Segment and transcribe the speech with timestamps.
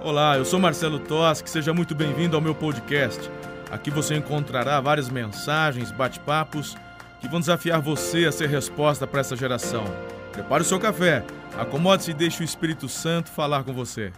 [0.00, 3.30] Olá, eu sou Marcelo Toschi, seja muito bem-vindo ao meu podcast.
[3.70, 6.76] Aqui você encontrará várias mensagens, bate-papos
[7.20, 9.84] que vão desafiar você a ser resposta para essa geração.
[10.32, 11.24] Prepare o seu café,
[11.56, 14.12] acomode-se e deixe o Espírito Santo falar com você.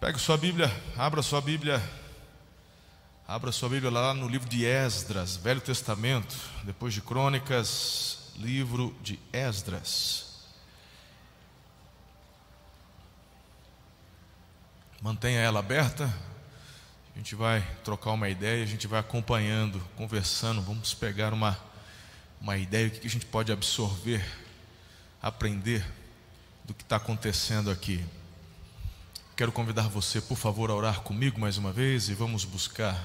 [0.00, 1.82] Pegue sua Bíblia, abra sua Bíblia,
[3.28, 6.34] abra sua Bíblia lá no livro de Esdras, Velho Testamento,
[6.64, 10.25] depois de Crônicas, livro de Esdras.
[15.02, 16.12] Mantenha ela aberta.
[17.14, 20.62] A gente vai trocar uma ideia, a gente vai acompanhando, conversando.
[20.62, 21.58] Vamos pegar uma,
[22.40, 24.24] uma ideia, o que a gente pode absorver,
[25.20, 25.84] aprender
[26.64, 28.04] do que está acontecendo aqui.
[29.36, 32.98] Quero convidar você, por favor, a orar comigo mais uma vez e vamos buscar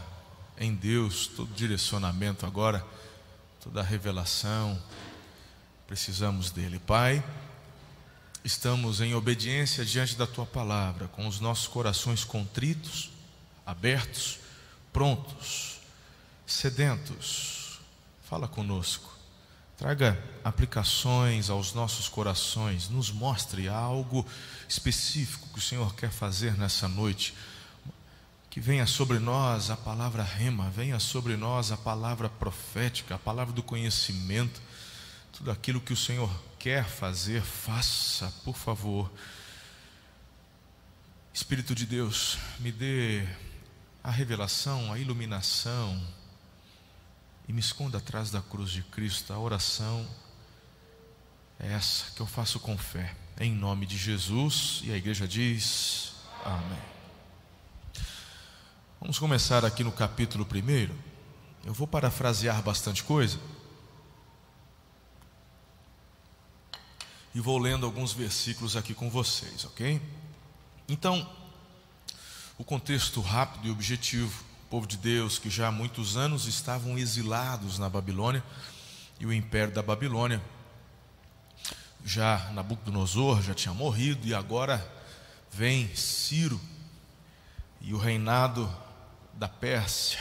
[0.58, 2.86] em Deus todo direcionamento agora,
[3.62, 4.82] toda a revelação.
[5.88, 6.80] Precisamos dele.
[6.80, 7.22] Pai
[8.44, 13.12] estamos em obediência diante da tua palavra, com os nossos corações contritos,
[13.66, 14.40] abertos,
[14.92, 15.80] prontos,
[16.46, 17.80] sedentos.
[18.28, 19.12] Fala conosco.
[19.78, 24.26] Traga aplicações aos nossos corações, nos mostre algo
[24.70, 27.34] específico que o Senhor quer fazer nessa noite.
[28.50, 33.54] Que venha sobre nós a palavra rema, venha sobre nós a palavra profética, a palavra
[33.54, 34.62] do conhecimento,
[35.42, 39.12] tudo aquilo que o Senhor quer fazer, faça, por favor.
[41.34, 43.28] Espírito de Deus, me dê
[44.04, 46.00] a revelação, a iluminação,
[47.48, 49.34] e me esconda atrás da cruz de Cristo.
[49.34, 50.08] A oração
[51.60, 56.14] é essa que eu faço com fé, em nome de Jesus, e a igreja diz:
[56.46, 56.84] Amém.
[59.00, 60.96] Vamos começar aqui no capítulo 1.
[61.66, 63.40] Eu vou parafrasear bastante coisa.
[67.34, 70.02] E vou lendo alguns versículos aqui com vocês, ok?
[70.88, 71.28] Então,
[72.58, 76.98] o contexto rápido e objetivo: o povo de Deus que já há muitos anos estavam
[76.98, 78.44] exilados na Babilônia
[79.20, 80.42] e o império da Babilônia.
[82.04, 84.86] Já Nabucodonosor já tinha morrido e agora
[85.52, 86.60] vem Ciro
[87.80, 88.70] e o reinado
[89.34, 90.20] da Pérsia.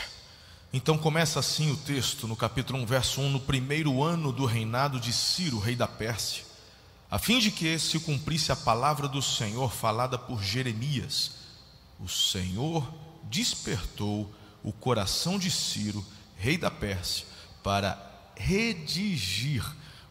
[0.71, 4.99] Então começa assim o texto no capítulo 1, verso 1, no primeiro ano do reinado
[4.99, 6.50] de Ciro, rei da Pérsia
[7.11, 11.33] a fim de que se cumprisse a palavra do Senhor falada por Jeremias.
[11.99, 12.89] O Senhor
[13.23, 14.33] despertou
[14.63, 16.05] o coração de Ciro,
[16.37, 17.27] rei da Pérsia,
[17.61, 18.01] para
[18.37, 19.61] redigir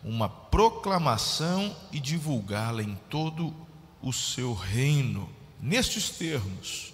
[0.04, 3.54] uma proclamação e divulgá-la em todo
[4.02, 5.28] o seu reino,
[5.58, 6.92] nestes termos.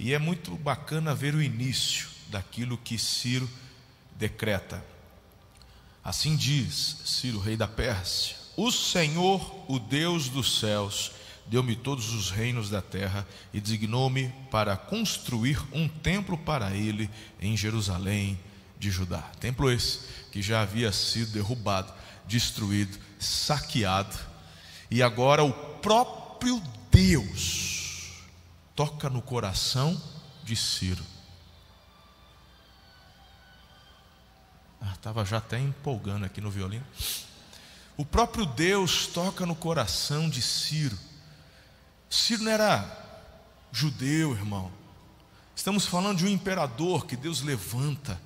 [0.00, 3.48] E é muito bacana ver o início daquilo que Ciro
[4.16, 4.84] decreta.
[6.02, 11.12] Assim diz Ciro, rei da Pérsia: o Senhor, o Deus dos céus,
[11.46, 17.10] deu-me todos os reinos da terra e designou-me para construir um templo para ele
[17.40, 18.38] em Jerusalém
[18.78, 19.22] de Judá.
[19.40, 20.00] Templo esse
[20.30, 21.92] que já havia sido derrubado,
[22.26, 24.16] destruído, saqueado,
[24.90, 28.12] e agora o próprio Deus
[28.74, 30.00] toca no coração
[30.42, 31.02] de Ciro.
[34.92, 36.84] Estava ah, já até empolgando aqui no violino.
[37.96, 40.98] O próprio Deus toca no coração de Ciro.
[42.10, 42.84] Ciro não era
[43.70, 44.70] judeu, irmão.
[45.54, 48.20] Estamos falando de um imperador que Deus levanta.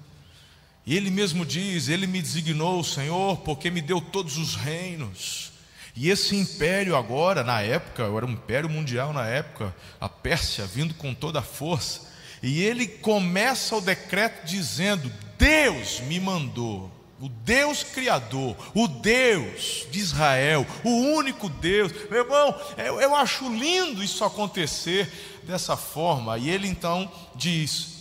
[0.87, 5.53] E ele mesmo diz: Ele me designou, Senhor, porque me deu todos os reinos.
[5.95, 10.95] E esse império agora, na época, era um império mundial na época, a Pérsia vindo
[10.95, 12.09] com toda a força.
[12.43, 19.99] E ele começa o decreto dizendo: Deus me mandou o Deus Criador, o Deus de
[19.99, 21.93] Israel, o único Deus.
[22.09, 26.39] Meu irmão, eu, eu acho lindo isso acontecer dessa forma.
[26.39, 27.99] E ele então diz: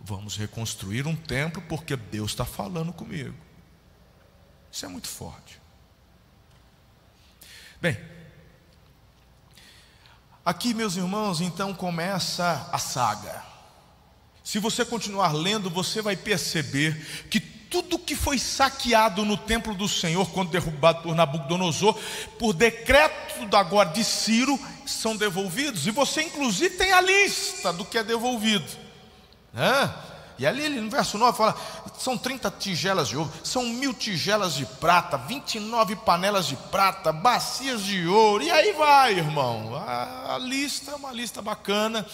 [0.00, 3.34] Vamos reconstruir um templo porque Deus está falando comigo.
[4.70, 5.58] Isso é muito forte.
[7.80, 7.98] Bem,
[10.44, 13.42] aqui, meus irmãos, então começa a saga.
[14.42, 16.94] Se você continuar lendo, você vai perceber
[17.30, 21.98] que tudo que foi saqueado no templo do Senhor, quando derrubado por Nabucodonosor,
[22.38, 24.56] por decreto da agora de Ciro,
[24.86, 25.84] são devolvidos.
[25.84, 28.64] E você, inclusive, tem a lista do que é devolvido.
[30.38, 31.56] E ali no verso 9 fala:
[31.98, 37.82] são 30 tigelas de ouro, são mil tigelas de prata, 29 panelas de prata, bacias
[37.82, 39.74] de ouro, e aí vai, irmão.
[39.74, 42.06] A, a lista é uma lista bacana.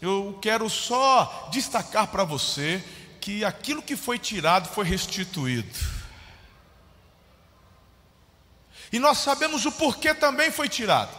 [0.00, 2.82] Eu quero só destacar para você
[3.24, 5.74] que aquilo que foi tirado foi restituído.
[8.92, 11.16] E nós sabemos o porquê também foi tirado.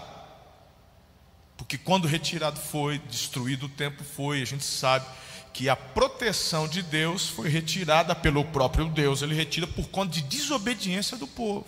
[1.58, 5.04] Porque quando retirado foi, destruído o templo foi, a gente sabe
[5.52, 10.22] que a proteção de Deus foi retirada pelo próprio Deus, ele retira por conta de
[10.22, 11.66] desobediência do povo.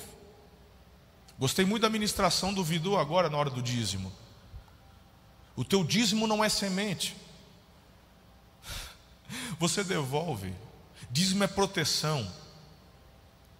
[1.39, 4.13] Gostei muito da ministração do Vidu agora na hora do dízimo.
[5.56, 7.16] O teu dízimo não é semente.
[9.59, 10.53] Você devolve.
[11.09, 12.31] Dízimo é proteção.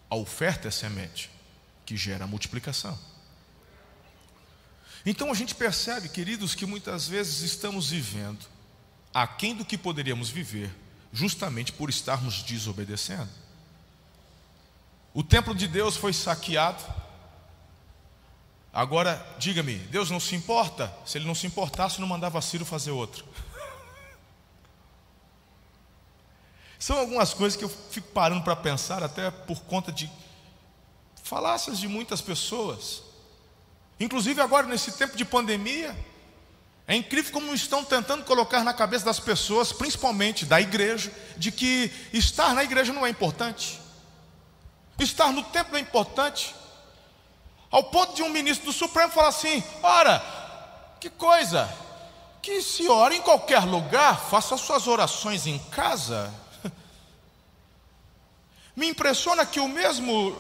[0.10, 1.30] A oferta é semente,
[1.86, 2.98] que gera multiplicação.
[5.06, 8.46] Então a gente percebe, queridos, que muitas vezes estamos vivendo
[9.14, 10.74] aquém do que poderíamos viver,
[11.12, 13.30] justamente por estarmos desobedecendo.
[15.14, 16.84] O templo de Deus foi saqueado.
[18.72, 20.94] Agora, diga-me, Deus não se importa?
[21.06, 23.25] Se ele não se importasse, não mandava Ciro fazer outro.
[26.80, 30.10] São algumas coisas que eu fico parando para pensar, até por conta de
[31.24, 33.02] falácias de muitas pessoas.
[34.00, 35.96] Inclusive agora nesse tempo de pandemia,
[36.88, 41.92] é incrível como estão tentando colocar na cabeça das pessoas, principalmente da igreja, de que
[42.14, 43.80] estar na igreja não é importante.
[44.98, 46.56] Estar no templo é importante.
[47.70, 50.24] Ao ponto de um ministro do Supremo falar assim: ora,
[51.02, 51.70] que coisa,
[52.42, 56.34] que se ora em qualquer lugar, faça suas orações em casa.
[58.78, 60.40] Me impressiona que o mesmo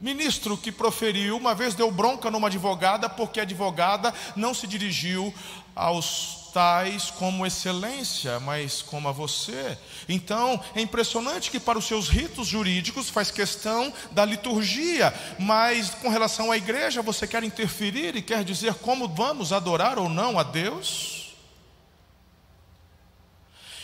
[0.00, 5.34] Ministro que proferiu, uma vez deu bronca numa advogada, porque a advogada não se dirigiu
[5.74, 9.76] aos tais como excelência, mas como a você.
[10.08, 16.08] Então, é impressionante que para os seus ritos jurídicos faz questão da liturgia, mas com
[16.08, 20.42] relação à igreja você quer interferir e quer dizer como vamos adorar ou não a
[20.42, 21.34] Deus?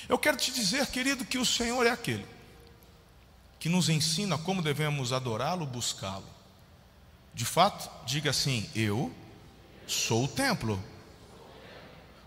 [0.08, 2.41] Eu quero te dizer, querido, que o Senhor é aquele
[3.62, 6.26] que nos ensina como devemos adorá-lo, buscá-lo.
[7.32, 9.14] De fato, diga assim: Eu
[9.86, 10.82] sou o templo.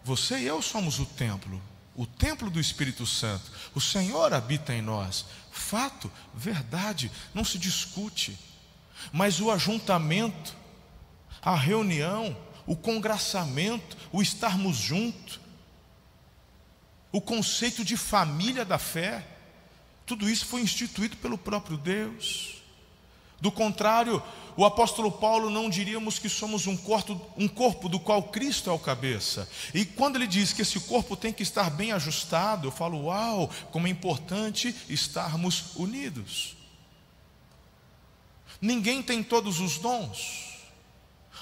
[0.01, 1.61] Você e eu somos o templo,
[1.93, 3.51] o templo do Espírito Santo.
[3.73, 5.25] O Senhor habita em nós.
[5.51, 8.39] Fato, verdade, não se discute.
[9.11, 10.55] Mas o ajuntamento,
[11.41, 15.41] a reunião, o congraçamento, o estarmos juntos,
[17.11, 19.34] o conceito de família da fé,
[20.06, 22.62] tudo isso foi instituído pelo próprio Deus.
[23.42, 24.22] Do contrário,
[24.57, 28.74] o apóstolo Paulo não diríamos que somos um corpo, um corpo do qual Cristo é
[28.74, 29.48] o cabeça.
[29.74, 33.50] E quando ele diz que esse corpo tem que estar bem ajustado, eu falo, uau,
[33.72, 36.56] como é importante estarmos unidos.
[38.62, 40.56] Ninguém tem todos os dons,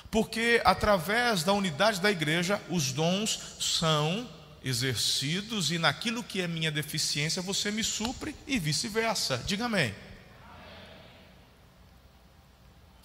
[0.09, 4.27] porque através da unidade da igreja, os dons são
[4.63, 9.37] exercidos e naquilo que é minha deficiência você me supre e vice-versa.
[9.39, 9.93] Diga amém.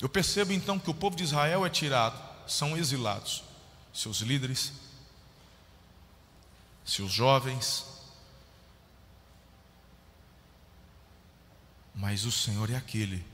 [0.00, 3.42] Eu percebo então que o povo de Israel é tirado, são exilados,
[3.92, 4.72] seus líderes,
[6.84, 7.84] seus jovens,
[11.94, 13.26] mas o Senhor é aquele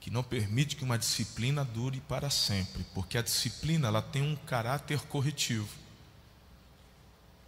[0.00, 4.36] que não permite que uma disciplina dure para sempre, porque a disciplina ela tem um
[4.36, 5.68] caráter corretivo.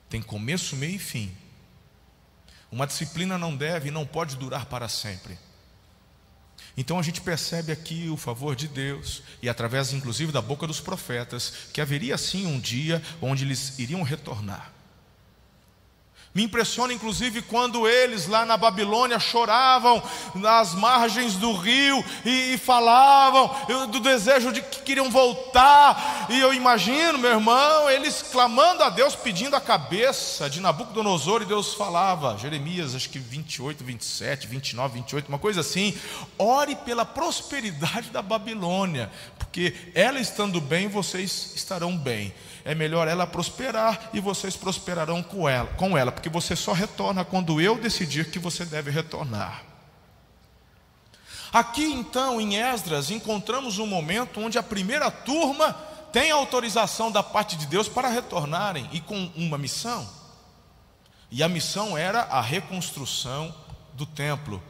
[0.08, 1.30] Tem começo, meio e fim.
[2.70, 5.38] Uma disciplina não deve e não pode durar para sempre.
[6.76, 10.80] Então a gente percebe aqui o favor de Deus, e através inclusive da boca dos
[10.80, 14.77] profetas, que haveria sim um dia onde eles iriam retornar.
[16.34, 20.02] Me impressiona inclusive quando eles lá na Babilônia choravam
[20.34, 23.50] nas margens do rio e, e, falavam
[23.90, 26.26] do desejo de que queriam voltar.
[26.28, 31.46] E eu imagino, meu irmão, eles clamando a Deus, pedindo a cabeça de Nabucodonosor, e
[31.46, 35.96] Deus falava, Jeremias, acho que 28, 27, 29, 28, uma coisa assim:
[36.38, 42.32] ore pela prosperidade da Babilônia, porque ela estando bem, vocês estarão bem
[42.68, 47.24] é melhor ela prosperar e vocês prosperarão com ela, com ela, porque você só retorna
[47.24, 49.62] quando eu decidir que você deve retornar.
[51.50, 55.72] Aqui então em Esdras encontramos um momento onde a primeira turma
[56.12, 60.06] tem autorização da parte de Deus para retornarem e com uma missão.
[61.30, 63.54] E a missão era a reconstrução
[63.94, 64.62] do templo.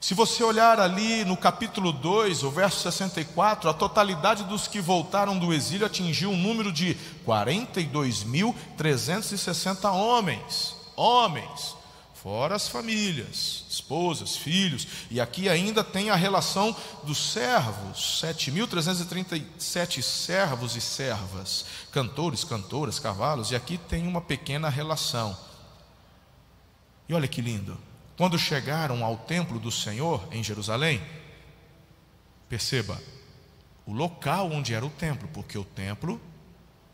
[0.00, 5.38] Se você olhar ali no capítulo 2, o verso 64, a totalidade dos que voltaram
[5.38, 10.74] do exílio atingiu um número de 42.360 homens.
[10.96, 11.76] Homens,
[12.14, 20.76] fora as famílias, esposas, filhos, e aqui ainda tem a relação dos servos, 7.337 servos
[20.76, 25.36] e servas, cantores, cantoras, cavalos, e aqui tem uma pequena relação.
[27.06, 27.89] E olha que lindo.
[28.20, 31.00] Quando chegaram ao templo do Senhor em Jerusalém,
[32.50, 33.00] perceba
[33.86, 36.20] o local onde era o templo, porque o templo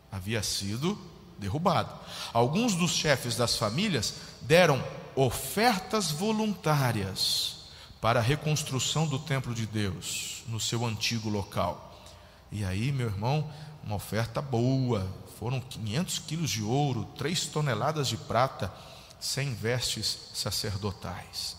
[0.09, 0.97] havia sido
[1.37, 1.93] derrubado.
[2.31, 4.81] Alguns dos chefes das famílias deram
[5.17, 12.01] ofertas voluntárias para a reconstrução do templo de Deus no seu antigo local.
[12.49, 13.51] E aí, meu irmão,
[13.83, 15.05] uma oferta boa,
[15.37, 18.73] foram 500 quilos de ouro, 3 toneladas de prata,
[19.19, 21.55] 100 vestes sacerdotais.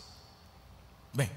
[1.13, 1.31] Bem,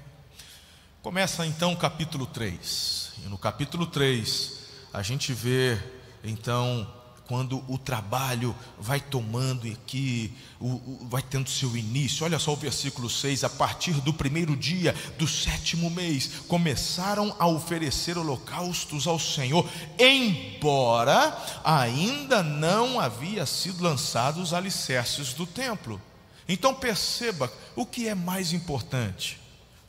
[1.02, 3.12] começa então o capítulo 3.
[3.24, 4.52] E no capítulo 3,
[4.92, 5.78] a gente vê
[6.22, 6.86] então
[7.32, 12.26] quando o trabalho vai tomando aqui, o, o, vai tendo seu início.
[12.26, 17.46] Olha só o versículo 6: a partir do primeiro dia do sétimo mês, começaram a
[17.46, 19.66] oferecer holocaustos ao Senhor,
[19.98, 26.00] embora ainda não havia sido lançados os alicerces do templo.
[26.48, 29.40] Então perceba o que é mais importante: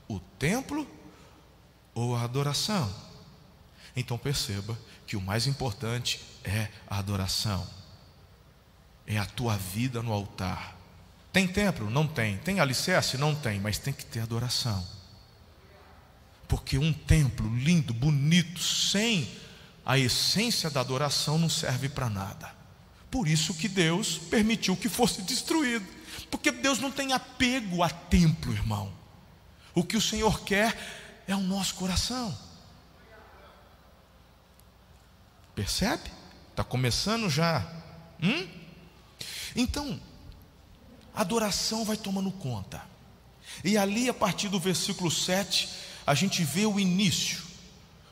[0.08, 0.88] o templo
[1.94, 2.94] ou a adoração?
[3.96, 7.68] Então perceba que o mais importante é a adoração,
[9.06, 10.76] é a tua vida no altar.
[11.32, 11.90] Tem templo?
[11.90, 12.38] Não tem.
[12.38, 13.18] Tem alicerce?
[13.18, 14.86] Não tem, mas tem que ter adoração.
[16.48, 19.28] Porque um templo lindo, bonito, sem
[19.84, 22.54] a essência da adoração não serve para nada.
[23.10, 25.86] Por isso que Deus permitiu que fosse destruído.
[26.34, 28.92] Porque Deus não tem apego a templo, irmão.
[29.72, 30.76] O que o Senhor quer
[31.28, 32.36] é o nosso coração.
[35.54, 36.10] Percebe?
[36.50, 37.64] Está começando já.
[38.20, 38.48] Hum?
[39.56, 40.02] Então,
[41.14, 42.82] a adoração vai tomando conta.
[43.64, 45.70] E ali, a partir do versículo 7,
[46.04, 47.44] a gente vê o início.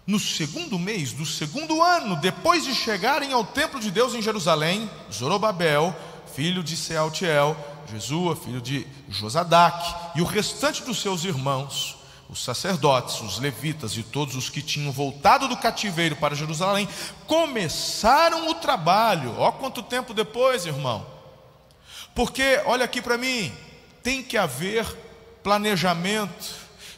[0.05, 4.87] No segundo mês do segundo ano, depois de chegarem ao templo de Deus em Jerusalém,
[5.11, 5.95] Zorobabel,
[6.35, 11.97] filho de Sealtiel, Jesua, filho de Josadac, e o restante dos seus irmãos,
[12.29, 16.87] os sacerdotes, os levitas e todos os que tinham voltado do cativeiro para Jerusalém,
[17.27, 19.35] começaram o trabalho.
[19.37, 21.05] Ó, quanto tempo depois, irmão.
[22.15, 23.53] Porque, olha aqui para mim,
[24.01, 24.85] tem que haver
[25.43, 26.55] planejamento,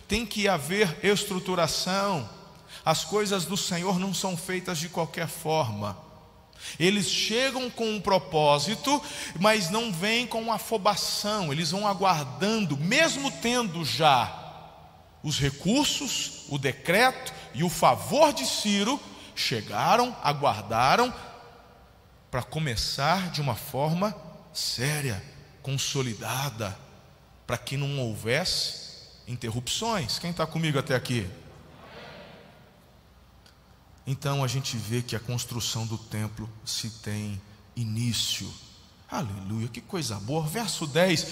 [0.08, 2.30] tem que haver estruturação.
[2.86, 5.98] As coisas do Senhor não são feitas de qualquer forma.
[6.80, 9.02] Eles chegam com um propósito,
[9.40, 14.40] mas não vêm com afobação, eles vão aguardando, mesmo tendo já
[15.24, 19.00] os recursos, o decreto e o favor de Ciro
[19.36, 21.14] chegaram, aguardaram
[22.30, 24.16] para começar de uma forma
[24.52, 25.24] séria,
[25.62, 26.78] consolidada,
[27.48, 28.84] para que não houvesse
[29.28, 30.20] interrupções.
[30.20, 31.30] Quem está comigo até aqui?
[34.06, 37.42] Então a gente vê que a construção do templo se tem
[37.76, 38.52] início.
[39.10, 40.46] Aleluia, que coisa boa.
[40.46, 41.26] Verso 10: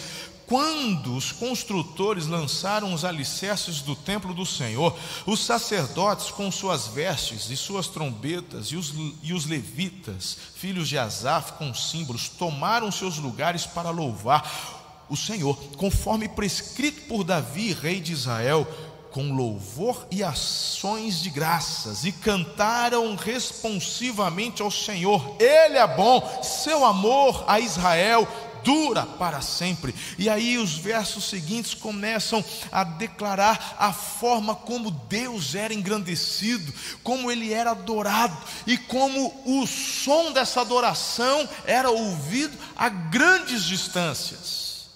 [0.52, 4.94] quando os construtores lançaram os alicerces do templo do Senhor,
[5.26, 10.98] os sacerdotes com suas vestes e suas trombetas, e os, e os levitas, filhos de
[10.98, 14.72] Asaf, com símbolos, tomaram seus lugares para louvar
[15.10, 18.68] o Senhor, conforme prescrito por Davi, rei de Israel,
[19.12, 26.86] com louvor e ações de graças, e cantaram responsivamente ao Senhor: Ele é bom, seu
[26.86, 28.28] amor a Israel
[28.64, 29.94] dura para sempre.
[30.18, 37.32] E aí os versos seguintes começam a declarar a forma como Deus era engrandecido, como
[37.32, 44.90] ele era adorado e como o som dessa adoração era ouvido a grandes distâncias.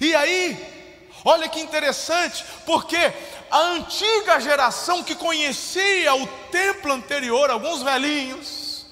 [0.00, 0.58] E aí,
[1.24, 3.12] olha que interessante, porque
[3.54, 8.84] a antiga geração que conhecia o templo anterior, alguns velhinhos,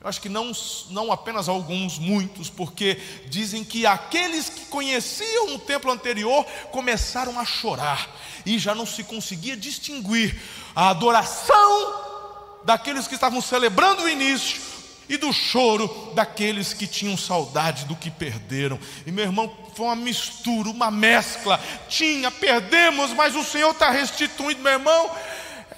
[0.00, 0.52] eu acho que não,
[0.88, 2.98] não apenas alguns, muitos, porque
[3.28, 8.08] dizem que aqueles que conheciam o templo anterior começaram a chorar
[8.46, 10.34] e já não se conseguia distinguir
[10.74, 14.62] a adoração daqueles que estavam celebrando o início
[15.10, 18.78] e do choro daqueles que tinham saudade do que perderam.
[19.06, 21.60] E meu irmão, foi uma mistura, uma mescla.
[21.88, 25.10] Tinha, perdemos, mas o Senhor está restituindo, meu irmão.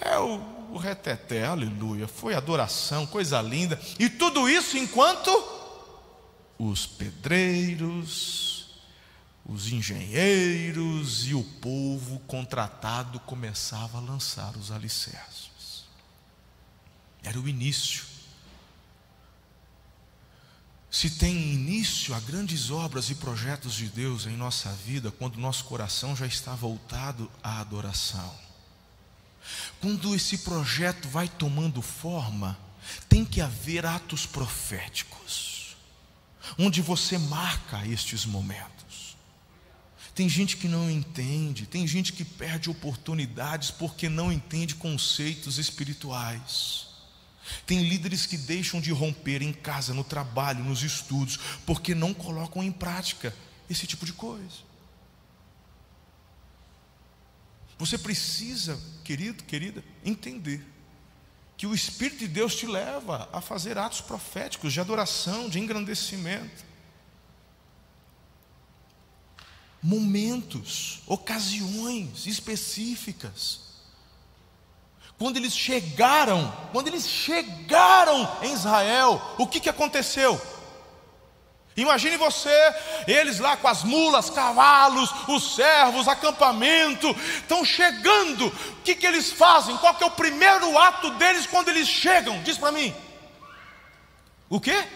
[0.00, 3.80] É o o reteté, aleluia, foi adoração, coisa linda.
[3.98, 5.30] E tudo isso enquanto
[6.58, 8.66] os pedreiros,
[9.44, 15.86] os engenheiros e o povo contratado começava a lançar os alicerces.
[17.22, 18.04] Era o início.
[20.96, 25.64] Se tem início a grandes obras e projetos de Deus em nossa vida, quando nosso
[25.64, 28.34] coração já está voltado à adoração.
[29.78, 32.58] Quando esse projeto vai tomando forma,
[33.10, 35.76] tem que haver atos proféticos,
[36.58, 39.18] onde você marca estes momentos.
[40.14, 46.85] Tem gente que não entende, tem gente que perde oportunidades porque não entende conceitos espirituais.
[47.66, 52.62] Tem líderes que deixam de romper em casa, no trabalho, nos estudos, porque não colocam
[52.62, 53.34] em prática
[53.68, 54.66] esse tipo de coisa.
[57.78, 60.64] Você precisa, querido, querida, entender
[61.56, 66.64] que o Espírito de Deus te leva a fazer atos proféticos de adoração, de engrandecimento.
[69.82, 73.65] Momentos, ocasiões específicas.
[75.18, 80.40] Quando eles chegaram, quando eles chegaram em Israel, o que, que aconteceu?
[81.76, 82.74] Imagine você,
[83.06, 88.46] eles lá com as mulas, cavalos, os servos, acampamento, estão chegando.
[88.46, 89.76] O que, que eles fazem?
[89.76, 92.42] Qual que é o primeiro ato deles quando eles chegam?
[92.42, 92.94] Diz para mim.
[94.48, 94.86] O quê?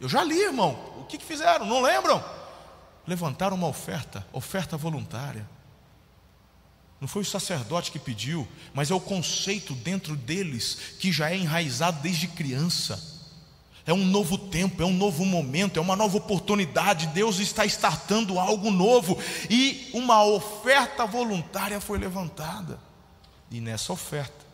[0.00, 0.78] Eu já li, irmão.
[0.98, 1.66] O que, que fizeram?
[1.66, 2.24] Não lembram?
[3.04, 5.48] Levantaram uma oferta, oferta voluntária.
[7.00, 11.36] Não foi o sacerdote que pediu, mas é o conceito dentro deles que já é
[11.36, 13.18] enraizado desde criança
[13.88, 17.06] é um novo tempo, é um novo momento, é uma nova oportunidade.
[17.06, 19.16] Deus está startando algo novo
[19.48, 22.78] e uma oferta voluntária foi levantada.
[23.50, 24.44] E nessa oferta,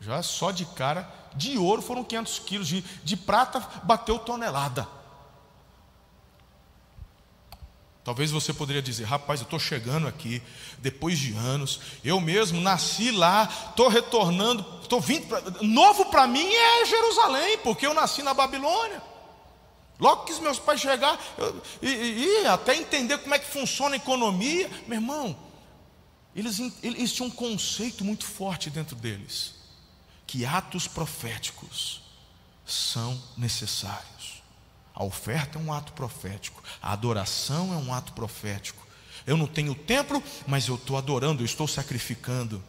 [0.00, 4.86] já só de cara, de ouro foram 500 quilos, de, de prata bateu tonelada.
[8.10, 10.42] Talvez você poderia dizer, rapaz, eu estou chegando aqui,
[10.78, 16.44] depois de anos, eu mesmo nasci lá, estou retornando, estou vindo, pra, novo para mim
[16.52, 19.00] é Jerusalém, porque eu nasci na Babilônia.
[20.00, 21.86] Logo que os meus pais chegar, eu, e,
[22.42, 25.36] e, até entender como é que funciona a economia, meu irmão,
[26.34, 29.54] eles, eles tinham um conceito muito forte dentro deles,
[30.26, 32.02] que atos proféticos
[32.66, 34.39] são necessários.
[35.00, 38.86] A oferta é um ato profético, a adoração é um ato profético.
[39.26, 42.62] Eu não tenho templo, mas eu estou adorando, eu estou sacrificando.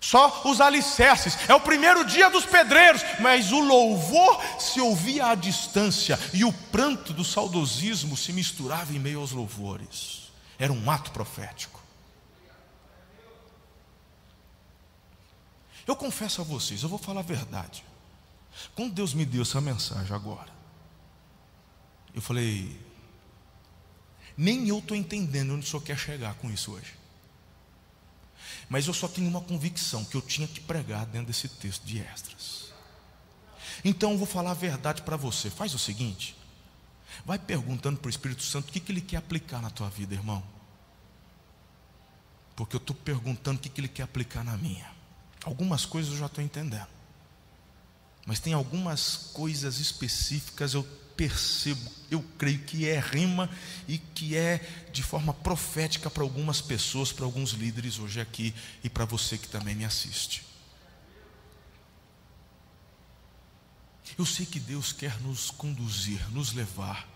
[0.00, 5.34] Só os alicerces, é o primeiro dia dos pedreiros, mas o louvor se ouvia à
[5.34, 10.32] distância e o pranto do saudosismo se misturava em meio aos louvores.
[10.58, 11.78] Era um ato profético.
[15.86, 17.84] Eu confesso a vocês, eu vou falar a verdade.
[18.74, 20.59] Quando Deus me deu essa mensagem agora,
[22.14, 22.78] eu falei,
[24.36, 26.94] nem eu estou entendendo onde o senhor quer chegar com isso hoje.
[28.68, 31.98] Mas eu só tenho uma convicção que eu tinha que pregar dentro desse texto de
[31.98, 32.72] Extras.
[33.84, 35.50] Então eu vou falar a verdade para você.
[35.50, 36.36] Faz o seguinte:
[37.24, 40.14] vai perguntando para o Espírito Santo o que, que ele quer aplicar na tua vida,
[40.14, 40.42] irmão.
[42.54, 44.90] Porque eu estou perguntando o que, que ele quer aplicar na minha.
[45.44, 46.88] Algumas coisas eu já estou entendendo.
[48.26, 50.86] Mas tem algumas coisas específicas eu
[51.20, 53.50] percebo, eu creio que é rima
[53.86, 54.58] e que é
[54.90, 59.46] de forma profética para algumas pessoas, para alguns líderes hoje aqui e para você que
[59.46, 60.42] também me assiste.
[64.16, 67.06] Eu sei que Deus quer nos conduzir, nos levar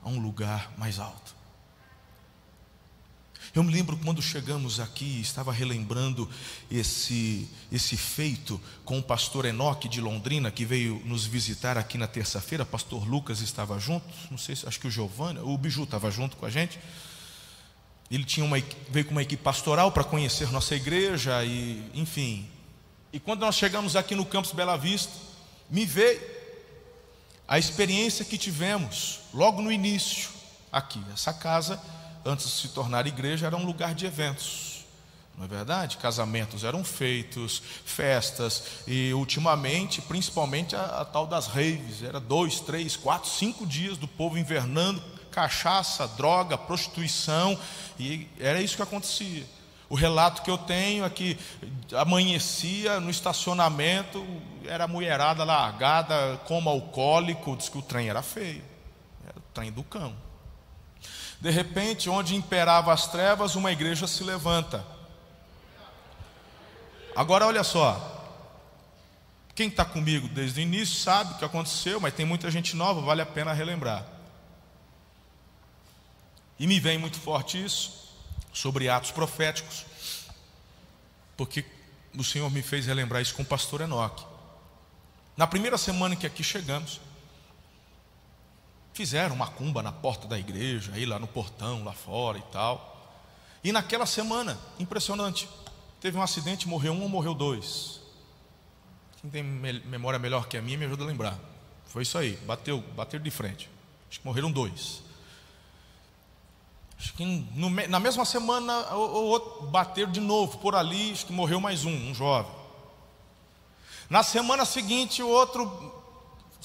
[0.00, 1.34] a um lugar mais alto.
[3.56, 6.28] Eu me lembro quando chegamos aqui, estava relembrando
[6.70, 12.06] esse, esse feito com o pastor Enoque de Londrina, que veio nos visitar aqui na
[12.06, 12.66] terça-feira.
[12.66, 16.36] Pastor Lucas estava junto, não sei se acho que o Giovanni, o Biju estava junto
[16.36, 16.78] com a gente.
[18.10, 22.46] Ele tinha uma, veio com uma equipe pastoral para conhecer nossa igreja e, enfim.
[23.10, 25.14] E quando nós chegamos aqui no campus Bela Vista,
[25.70, 26.20] me veio
[27.48, 30.28] a experiência que tivemos logo no início
[30.70, 31.00] aqui.
[31.10, 31.80] Essa casa
[32.26, 34.84] antes de se tornar igreja, era um lugar de eventos.
[35.36, 35.98] Não é verdade?
[35.98, 42.96] Casamentos eram feitos, festas, e ultimamente, principalmente a, a tal das raves, era dois, três,
[42.96, 47.58] quatro, cinco dias do povo invernando, cachaça, droga, prostituição,
[47.98, 49.44] e era isso que acontecia.
[49.90, 51.38] O relato que eu tenho é que
[51.94, 54.26] amanhecia no estacionamento,
[54.64, 58.64] era mulherada largada como alcoólico, diz que o trem era feio,
[59.22, 60.25] era o trem do cão.
[61.40, 64.84] De repente, onde imperava as trevas, uma igreja se levanta.
[67.14, 68.14] Agora olha só.
[69.54, 73.00] Quem está comigo desde o início sabe o que aconteceu, mas tem muita gente nova,
[73.00, 74.06] vale a pena relembrar.
[76.58, 78.12] E me vem muito forte isso,
[78.52, 79.86] sobre atos proféticos,
[81.36, 81.64] porque
[82.14, 84.24] o Senhor me fez relembrar isso com o pastor Enoque.
[85.36, 87.00] Na primeira semana que aqui chegamos,
[88.96, 93.14] Fizeram macumba na porta da igreja, aí lá no portão, lá fora e tal.
[93.62, 95.46] E naquela semana, impressionante,
[96.00, 98.00] teve um acidente, morreu um ou morreu dois.
[99.20, 101.38] Quem tem memória melhor que a minha me ajuda a lembrar.
[101.84, 103.68] Foi isso aí, bateu, bateu de frente.
[104.08, 105.02] Acho que morreram dois.
[106.98, 111.34] Acho que no, na mesma semana o outro bateram de novo por ali, acho que
[111.34, 112.50] morreu mais um, um jovem.
[114.08, 115.95] Na semana seguinte, o outro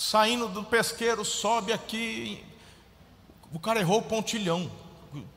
[0.02, 2.44] saindo do pesqueiro sobe aqui.
[3.54, 4.72] O cara errou o pontilhão.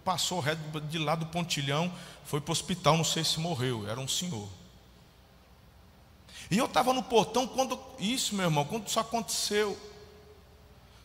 [0.03, 0.43] Passou
[0.89, 1.93] de lá do pontilhão,
[2.25, 4.49] foi para o hospital, não sei se morreu, era um senhor.
[6.49, 7.79] E eu estava no portão quando.
[7.99, 9.77] Isso, meu irmão, quando isso aconteceu.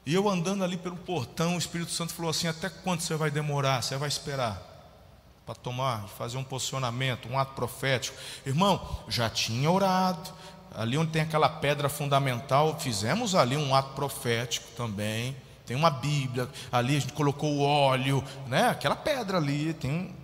[0.05, 3.31] E eu andando ali pelo portão, o Espírito Santo falou assim: Até quando você vai
[3.31, 3.81] demorar?
[3.81, 4.61] Você vai esperar?
[5.45, 8.15] Para tomar, fazer um posicionamento, um ato profético.
[8.45, 10.31] Irmão, já tinha orado.
[10.75, 15.35] Ali onde tem aquela pedra fundamental, fizemos ali um ato profético também.
[15.65, 18.69] Tem uma Bíblia, ali a gente colocou o óleo, né?
[18.69, 20.15] Aquela pedra ali, tem.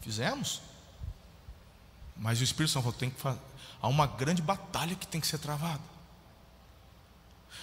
[0.00, 0.60] Fizemos.
[2.16, 3.38] Mas o Espírito Santo falou: tem que fazer
[3.82, 5.82] Há uma grande batalha que tem que ser travada.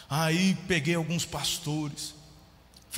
[0.09, 2.13] Aí peguei alguns pastores,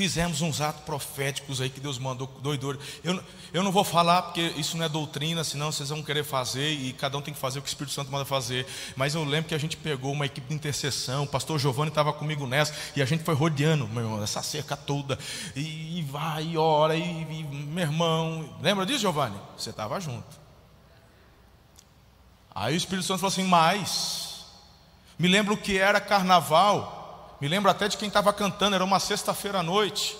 [0.01, 2.75] fizemos uns atos proféticos aí que Deus mandou doidor.
[3.03, 6.71] Eu, eu não vou falar porque isso não é doutrina, senão vocês vão querer fazer
[6.71, 8.65] e cada um tem que fazer o que o Espírito Santo manda fazer.
[8.95, 12.11] Mas eu lembro que a gente pegou uma equipe de intercessão, o pastor Giovanni estava
[12.11, 15.19] comigo nessa, e a gente foi rodeando, meu irmão, essa cerca toda,
[15.55, 18.57] e, e vai, e ora, e, e meu irmão.
[18.59, 19.37] Lembra disso, Giovanni?
[19.55, 20.41] Você estava junto.
[22.55, 24.45] Aí o Espírito Santo falou assim: mais.
[25.19, 27.00] Me lembro que era carnaval,
[27.41, 30.15] me lembro até de quem estava cantando, era uma sexta-feira à noite,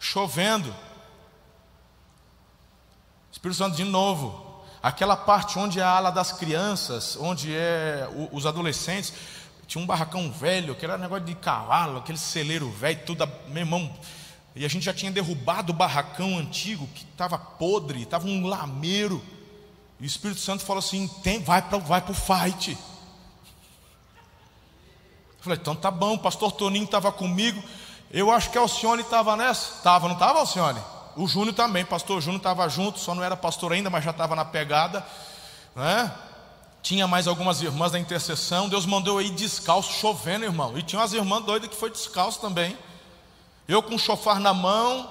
[0.00, 0.74] chovendo.
[3.30, 8.46] Espírito Santo de novo, aquela parte onde é a ala das crianças, onde é os
[8.46, 9.12] adolescentes,
[9.68, 13.94] tinha um barracão velho, que era negócio de cavalo, aquele celeiro velho, tudo, meu irmão.
[14.56, 19.22] E a gente já tinha derrubado o barracão antigo, que estava podre, estava um lameiro.
[20.00, 22.76] E o Espírito Santo falou assim: tem, vai para vai o fight.
[25.40, 27.62] Eu falei, então tá bom, o pastor Toninho estava comigo.
[28.10, 29.76] Eu acho que a Alcione estava nessa.
[29.76, 30.78] Estava, não estava, Alcione?
[31.16, 34.36] O Júnior também, pastor Júnior estava junto, só não era pastor ainda, mas já estava
[34.36, 35.04] na pegada.
[35.74, 36.12] Né?
[36.82, 38.68] Tinha mais algumas irmãs da intercessão.
[38.68, 40.76] Deus mandou eu ir descalço, chovendo, irmão.
[40.76, 42.76] E tinha umas irmãs doidas que foi descalço também.
[43.66, 45.08] Eu com o chofar na mão,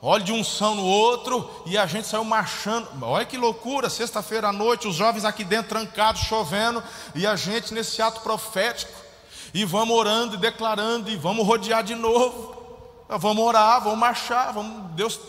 [0.00, 2.86] óleo de unção no outro, e a gente saiu marchando.
[3.02, 6.82] Olha que loucura, sexta-feira à noite, os jovens aqui dentro trancados, chovendo,
[7.14, 9.03] e a gente nesse ato profético,
[9.54, 12.52] e vamos orando e declarando, e vamos rodear de novo.
[13.08, 15.20] Vamos orar, vamos marchar, vamos, Deus.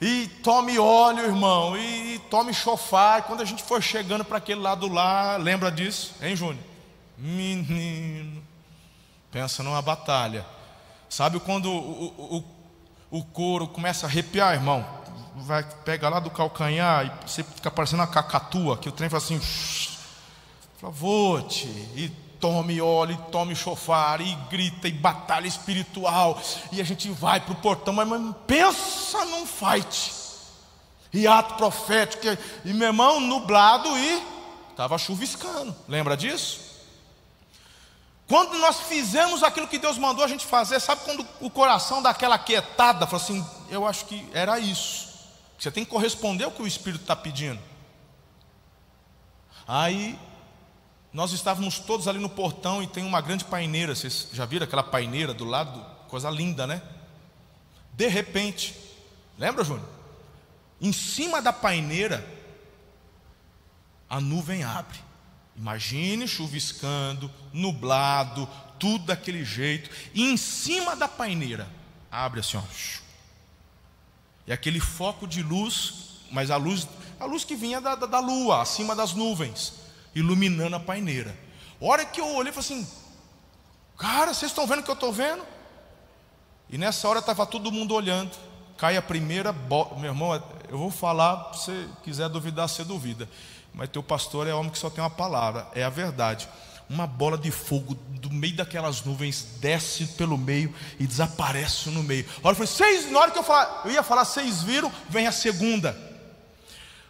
[0.00, 3.18] E tome óleo, irmão, e tome chofar.
[3.18, 6.64] E quando a gente for chegando para aquele lado lá, lembra disso, hein, Júnior?
[7.18, 8.42] Menino,
[9.30, 10.46] pensa numa batalha.
[11.10, 12.38] Sabe quando o,
[13.10, 14.86] o, o couro começa a arrepiar, irmão.
[15.36, 19.24] Vai pegar lá do calcanhar e você fica parecendo uma cacatua, que o trem faz
[19.24, 19.38] assim.
[20.78, 21.66] Fala, vou-te.
[21.66, 26.38] E tome óleo, e tome chofar, e grita, e batalha espiritual.
[26.70, 30.12] E a gente vai para o portão, mas, mas pensa num fight.
[31.10, 32.26] E ato profético.
[32.62, 34.22] E meu irmão, nublado e
[34.70, 35.74] estava chuviscando.
[35.88, 36.60] Lembra disso?
[38.28, 42.10] Quando nós fizemos aquilo que Deus mandou a gente fazer, sabe quando o coração dá
[42.10, 45.08] aquela quietada, fala assim, eu acho que era isso.
[45.58, 47.60] Você tem que corresponder ao que o Espírito está pedindo.
[49.66, 50.18] Aí
[51.14, 53.94] nós estávamos todos ali no portão e tem uma grande paineira.
[53.94, 55.80] Vocês já viram aquela paineira do lado?
[56.08, 56.82] Coisa linda, né?
[57.92, 58.76] De repente,
[59.38, 59.88] lembra, Júnior?
[60.80, 62.28] Em cima da paineira,
[64.10, 64.98] a nuvem abre.
[65.56, 71.68] Imagine chuviscando, nublado, tudo daquele jeito, e em cima da paineira
[72.10, 72.62] abre assim, ó.
[74.48, 76.88] E aquele foco de luz, mas a luz,
[77.20, 79.83] a luz que vinha da, da, da lua, acima das nuvens,
[80.14, 81.36] iluminando a paineira.
[81.80, 82.88] Hora que eu olhei, falei assim:
[83.98, 85.44] Cara, vocês estão vendo o que eu estou vendo?
[86.70, 88.32] E nessa hora estava todo mundo olhando.
[88.76, 90.34] Cai a primeira, meu irmão,
[90.68, 93.28] eu vou falar, se você quiser duvidar, você duvida
[93.74, 96.48] mas teu pastor é homem que só tem uma palavra, é a verdade.
[96.88, 102.24] Uma bola de fogo do meio daquelas nuvens desce pelo meio e desaparece no meio.
[102.42, 105.26] Olha, eu falei, seis, na hora que eu, falar, eu ia falar, seis viram, vem
[105.26, 106.13] a segunda.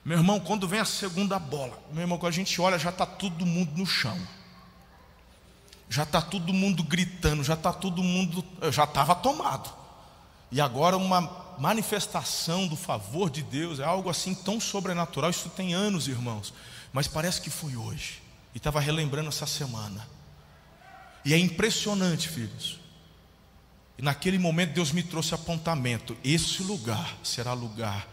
[0.05, 3.07] Meu irmão, quando vem a segunda bola, meu irmão, quando a gente olha, já está
[3.07, 4.19] todo mundo no chão.
[5.89, 8.45] Já está todo mundo gritando, já está todo mundo.
[8.71, 9.73] Já estava tomado.
[10.51, 11.21] E agora uma
[11.59, 15.31] manifestação do favor de Deus, é algo assim tão sobrenatural.
[15.31, 16.53] Isso tem anos, irmãos,
[16.93, 18.23] mas parece que foi hoje.
[18.55, 20.07] E estava relembrando essa semana.
[21.25, 22.79] E é impressionante, filhos.
[23.97, 26.17] E naquele momento Deus me trouxe apontamento.
[26.23, 28.07] Esse lugar será lugar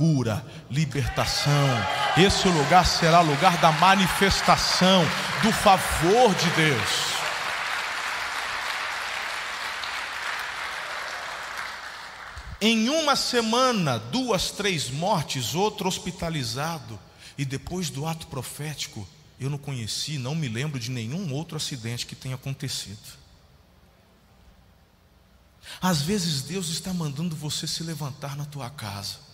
[0.00, 1.68] cura, libertação.
[2.16, 5.04] Esse lugar será lugar da manifestação
[5.42, 6.90] do favor de Deus.
[12.62, 16.98] Em uma semana, duas, três mortes, outro hospitalizado.
[17.36, 19.06] E depois do ato profético,
[19.38, 23.20] eu não conheci, não me lembro de nenhum outro acidente que tenha acontecido.
[25.78, 29.29] Às vezes Deus está mandando você se levantar na tua casa.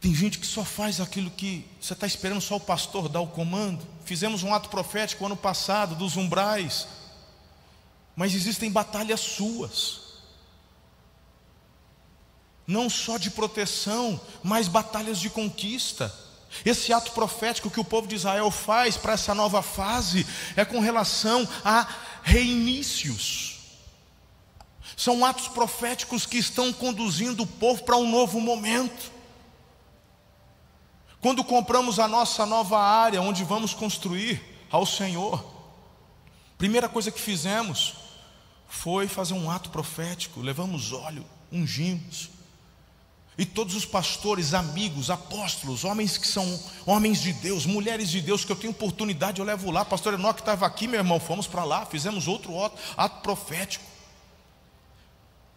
[0.00, 3.26] Tem gente que só faz aquilo que você está esperando só o pastor dar o
[3.26, 3.84] comando.
[4.04, 6.86] Fizemos um ato profético ano passado dos umbrais,
[8.14, 10.00] mas existem batalhas suas,
[12.66, 16.14] não só de proteção, mas batalhas de conquista.
[16.64, 20.80] Esse ato profético que o povo de Israel faz para essa nova fase é com
[20.80, 21.86] relação a
[22.22, 23.56] reinícios.
[24.96, 29.17] São atos proféticos que estão conduzindo o povo para um novo momento.
[31.20, 35.44] Quando compramos a nossa nova área onde vamos construir ao Senhor,
[36.56, 37.94] primeira coisa que fizemos
[38.68, 42.30] foi fazer um ato profético, levamos óleo, ungimos,
[43.38, 48.44] e todos os pastores, amigos, apóstolos, homens que são homens de Deus, mulheres de Deus,
[48.44, 49.84] que eu tenho oportunidade, eu levo lá.
[49.84, 52.52] Pastor Enoque estava aqui, meu irmão, fomos para lá, fizemos outro
[52.96, 53.87] ato profético.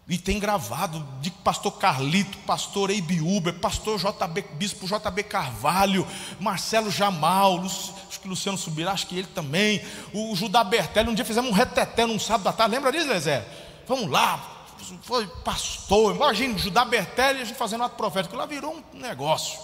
[0.08, 6.06] E tem gravado de pastor Carlito, pastor Eibiúber, pastor JB, bispo JB Carvalho,
[6.40, 9.82] Marcelo Jamal, acho que Luciano Subirá, acho que ele também,
[10.14, 13.48] o Judá Bertelli, um dia fizemos um reteté num sábado à tarde, lembra disso, Lezé?
[13.88, 14.66] Vamos lá,
[15.04, 19.60] foi pastor, imagine Judá Bertelli a gente fazendo ato profético, lá virou um negócio.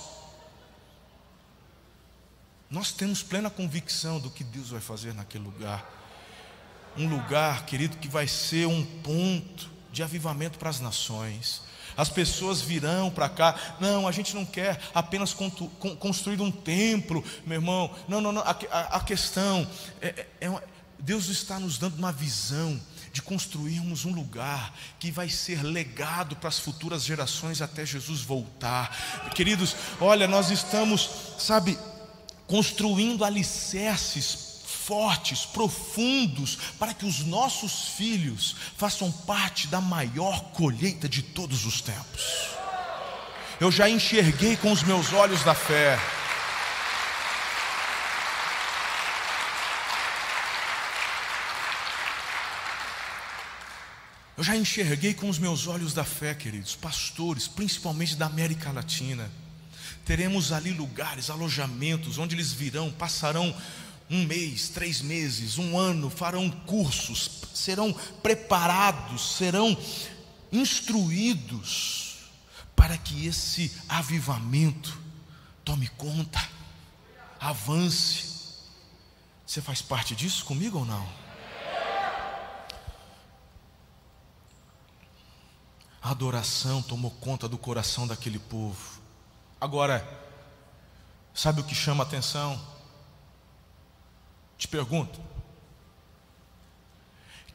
[2.70, 5.86] Nós temos plena convicção do que Deus vai fazer naquele lugar.
[6.98, 11.64] Um lugar, querido, que vai ser um ponto de avivamento para as nações.
[11.98, 13.56] As pessoas virão para cá.
[13.80, 15.36] Não, a gente não quer apenas
[16.00, 17.94] construir um templo, meu irmão.
[18.08, 18.44] Não, não, não.
[18.44, 19.68] A, a, questão
[20.00, 20.64] é, é, é uma,
[21.00, 22.80] Deus está nos dando uma visão
[23.12, 28.96] de construirmos um lugar que vai ser legado para as futuras gerações até Jesus voltar.
[29.34, 31.76] Queridos, olha, nós estamos, sabe,
[32.46, 34.47] construindo alicerces
[34.88, 41.82] fortes, profundos, para que os nossos filhos façam parte da maior colheita de todos os
[41.82, 42.24] tempos.
[43.60, 46.00] Eu já enxerguei com os meus olhos da fé.
[54.38, 59.30] Eu já enxerguei com os meus olhos da fé, queridos, pastores, principalmente da América Latina.
[60.06, 63.54] Teremos ali lugares, alojamentos, onde eles virão, passarão
[64.10, 69.78] um mês, três meses, um ano, farão cursos, serão preparados, serão
[70.52, 72.30] instruídos
[72.76, 74.98] para que esse avivamento
[75.66, 76.42] tome conta,
[77.40, 78.38] avance.
[79.46, 81.08] Você faz parte disso comigo ou não?
[86.02, 89.02] A adoração tomou conta do coração daquele povo.
[89.60, 90.08] Agora,
[91.34, 92.77] sabe o que chama a atenção?
[94.58, 95.20] Te pergunto: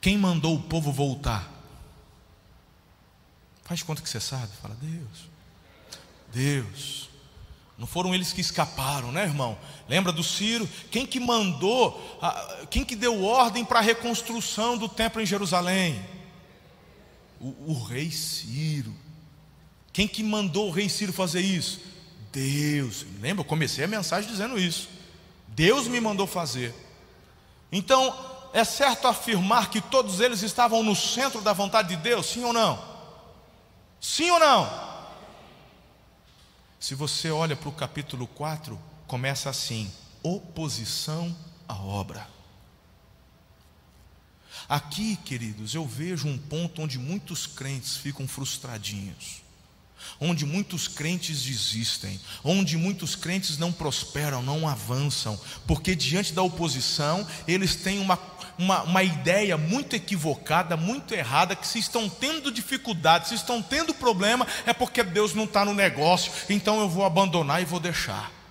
[0.00, 1.50] quem mandou o povo voltar?
[3.64, 4.52] Faz conta que você sabe.
[4.60, 5.30] Fala, Deus.
[6.32, 7.10] Deus.
[7.78, 9.58] Não foram eles que escaparam, né, irmão?
[9.88, 10.68] Lembra do Ciro?
[10.90, 12.00] Quem que mandou,
[12.70, 16.00] quem que deu ordem para a reconstrução do templo em Jerusalém?
[17.42, 18.94] o, o rei Ciro.
[19.92, 21.80] Quem que mandou o rei Ciro fazer isso?
[22.30, 23.04] Deus.
[23.20, 23.40] Lembra?
[23.40, 24.88] Eu comecei a mensagem dizendo isso.
[25.48, 26.72] Deus me mandou fazer.
[27.72, 28.14] Então,
[28.52, 32.26] é certo afirmar que todos eles estavam no centro da vontade de Deus?
[32.26, 32.78] Sim ou não?
[33.98, 34.92] Sim ou não?
[36.78, 39.90] Se você olha para o capítulo 4, começa assim:
[40.22, 41.34] oposição
[41.66, 42.28] à obra.
[44.68, 49.41] Aqui, queridos, eu vejo um ponto onde muitos crentes ficam frustradinhos,
[50.20, 57.26] onde muitos crentes desistem, onde muitos crentes não prosperam, não avançam, porque diante da oposição
[57.46, 58.18] eles têm uma,
[58.58, 63.94] uma, uma ideia muito equivocada, muito errada, que se estão tendo dificuldade, se estão tendo
[63.94, 68.41] problema, é porque Deus não está no negócio, então eu vou abandonar e vou deixar.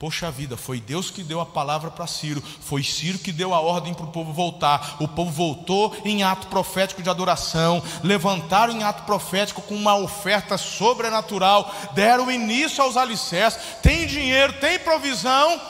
[0.00, 3.60] Poxa vida, foi Deus que deu a palavra para Ciro, foi Ciro que deu a
[3.60, 4.96] ordem para o povo voltar.
[4.98, 10.56] O povo voltou em ato profético de adoração, levantaram em ato profético com uma oferta
[10.56, 13.60] sobrenatural, deram início aos alicerces.
[13.82, 15.60] Tem dinheiro, tem provisão,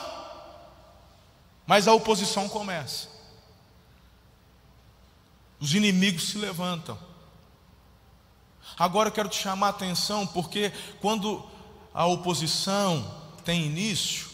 [1.67, 3.09] mas a oposição começa.
[5.59, 6.97] Os inimigos se levantam.
[8.79, 11.45] Agora eu quero te chamar a atenção, porque quando
[11.93, 14.29] a oposição tem início,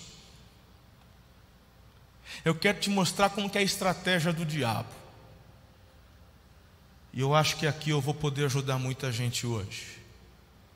[2.43, 4.89] eu quero te mostrar como que é a estratégia do diabo.
[7.13, 9.97] E eu acho que aqui eu vou poder ajudar muita gente hoje.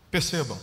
[0.09, 0.59] Percebam,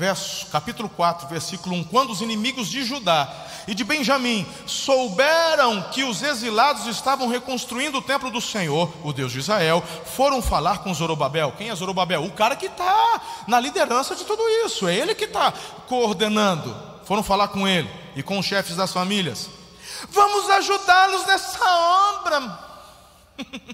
[0.00, 3.30] verso, capítulo 4, versículo 1: Quando os inimigos de Judá
[3.68, 9.30] e de Benjamim souberam que os exilados estavam reconstruindo o templo do Senhor, o Deus
[9.30, 11.52] de Israel, foram falar com Zorobabel.
[11.52, 12.24] Quem é Zorobabel?
[12.24, 15.52] O cara que está na liderança de tudo isso, é ele que está
[15.86, 16.74] coordenando.
[17.04, 19.50] Foram falar com ele e com os chefes das famílias.
[20.08, 21.62] Vamos ajudá-los nessa
[22.16, 22.58] obra.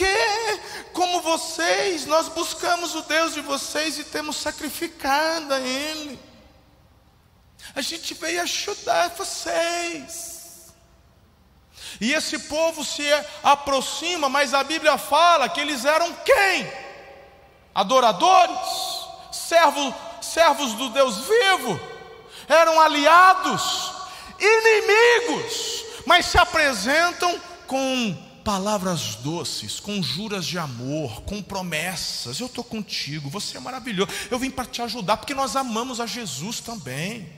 [0.00, 0.60] Porque,
[0.94, 6.18] como vocês, nós buscamos o Deus de vocês e temos sacrificado a Ele.
[7.74, 10.72] A gente veio ajudar vocês.
[12.00, 13.04] E esse povo se
[13.42, 16.72] aproxima, mas a Bíblia fala que eles eram quem?
[17.74, 21.78] Adoradores, servos, servos do Deus vivo,
[22.48, 23.92] eram aliados,
[24.38, 32.40] inimigos, mas se apresentam com palavras doces, com juras de amor, com promessas.
[32.40, 34.10] Eu estou contigo, você é maravilhoso.
[34.28, 37.32] Eu vim para te ajudar, porque nós amamos a Jesus também.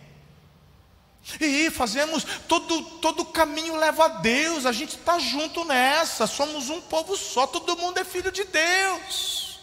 [1.38, 4.64] E fazemos todo todo caminho leva a Deus.
[4.64, 6.26] A gente está junto nessa.
[6.26, 7.46] Somos um povo só.
[7.46, 9.60] Todo mundo é filho de Deus.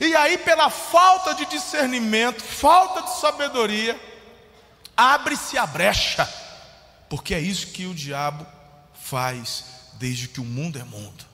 [0.00, 4.00] E aí, pela falta de discernimento, falta de sabedoria,
[4.96, 6.32] abre-se a brecha,
[7.08, 8.46] porque é isso que o diabo
[8.94, 9.71] faz
[10.02, 11.24] desde que o mundo é mundo.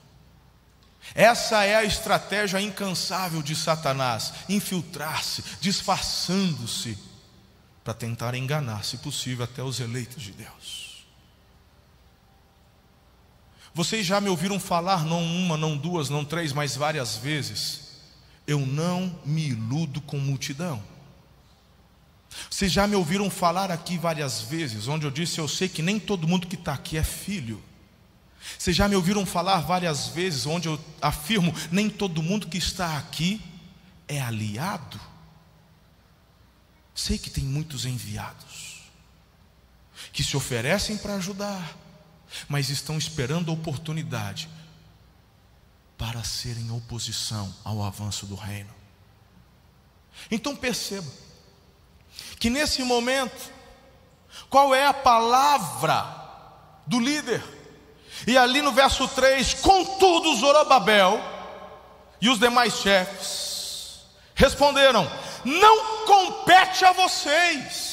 [1.15, 6.95] Essa é a estratégia incansável de Satanás: infiltrar-se, disfarçando-se,
[7.83, 11.07] para tentar enganar, se possível, até os eleitos de Deus.
[13.73, 17.87] Vocês já me ouviram falar, não uma, não duas, não três, mas várias vezes.
[18.45, 20.83] Eu não me iludo com multidão.
[22.49, 25.99] Vocês já me ouviram falar aqui várias vezes, onde eu disse: Eu sei que nem
[25.99, 27.63] todo mundo que está aqui é filho.
[28.57, 32.97] Vocês já me ouviram falar várias vezes, onde eu afirmo: nem todo mundo que está
[32.97, 33.41] aqui
[34.07, 34.99] é aliado.
[36.93, 38.79] Sei que tem muitos enviados
[40.11, 41.77] que se oferecem para ajudar,
[42.47, 44.49] mas estão esperando a oportunidade
[45.97, 48.73] para serem oposição ao avanço do reino.
[50.31, 51.09] Então perceba
[52.39, 53.51] que nesse momento,
[54.49, 57.58] qual é a palavra do líder?
[58.27, 61.21] E ali no verso 3, contudo, Zorobabel
[62.21, 63.99] e os demais chefes
[64.35, 65.09] responderam:
[65.43, 67.89] Não compete a vocês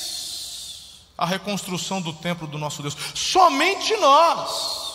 [1.16, 4.86] a reconstrução do templo do nosso Deus, somente nós.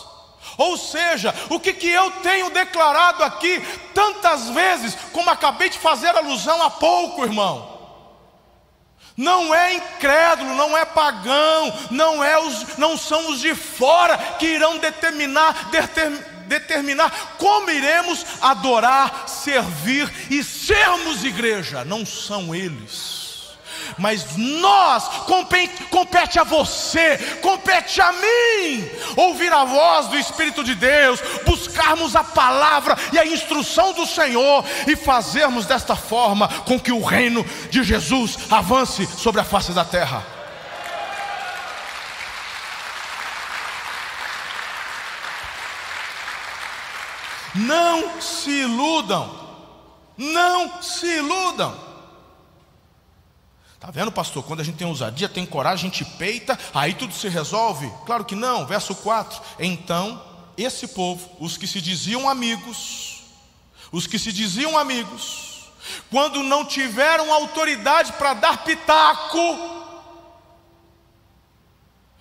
[0.58, 3.60] Ou seja, o que, que eu tenho declarado aqui
[3.94, 7.71] tantas vezes, como acabei de fazer alusão há pouco, irmão.
[9.22, 14.48] Não é incrédulo, não é pagão, não, é os, não são os de fora que
[14.48, 15.70] irão determinar,
[16.48, 21.86] determinar como iremos adorar, servir e sermos igreja.
[21.86, 23.21] Não são eles
[23.98, 30.76] mas nós, compete, compete a você, compete a mim, ouvir a voz do Espírito de
[30.76, 36.92] Deus, buscarmos a palavra e a instrução do Senhor e fazermos desta forma com que
[36.92, 40.42] o reino de Jesus avance sobre a face da terra.
[47.54, 49.30] Não se iludam,
[50.18, 51.91] não se iludam.
[53.82, 54.44] Está vendo, pastor?
[54.44, 57.92] Quando a gente tem ousadia, tem coragem, a gente peita, aí tudo se resolve?
[58.06, 58.64] Claro que não.
[58.64, 60.24] Verso 4: Então,
[60.56, 63.24] esse povo, os que se diziam amigos,
[63.92, 65.72] os que se diziam amigos,
[66.12, 69.82] quando não tiveram autoridade para dar pitaco,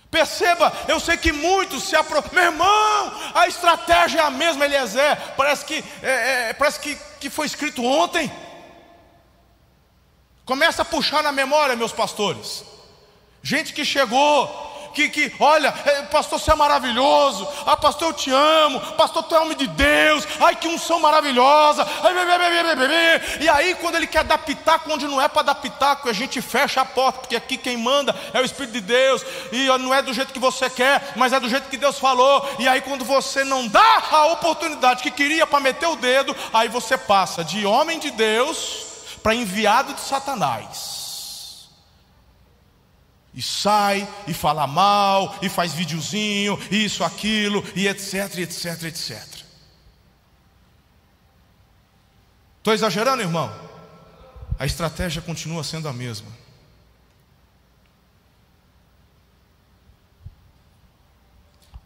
[0.09, 2.33] Perceba, eu sei que muitos se aproximam.
[2.33, 5.15] Meu irmão, a estratégia é a mesma, Eliezer.
[5.37, 8.29] Parece que, é, é, parece que, que foi escrito ontem.
[10.51, 12.65] Começa a puxar na memória, meus pastores.
[13.41, 14.49] Gente que chegou,
[14.93, 17.47] que, que olha, é, pastor, você é maravilhoso.
[17.65, 18.81] Ah, pastor, eu te amo.
[18.97, 20.27] Pastor, tu é homem de Deus.
[20.41, 21.87] Ai, que unção maravilhosa.
[22.03, 23.21] Ai, bebê, bebê, bebê.
[23.39, 26.81] E aí, quando ele quer dar pitaco, onde não é para pitaco, a gente fecha
[26.81, 29.25] a porta, porque aqui quem manda é o Espírito de Deus.
[29.53, 32.45] E não é do jeito que você quer, mas é do jeito que Deus falou.
[32.59, 36.67] E aí, quando você não dá a oportunidade que queria para meter o dedo, aí
[36.67, 38.90] você passa de homem de Deus
[39.21, 41.69] para enviado de Satanás.
[43.33, 49.41] E sai e fala mal, e faz videozinho, isso, aquilo, e etc, etc, etc.
[52.57, 53.51] Estou exagerando, irmão?
[54.59, 56.27] A estratégia continua sendo a mesma.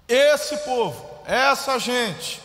[0.08, 2.42] Esse povo, essa gente,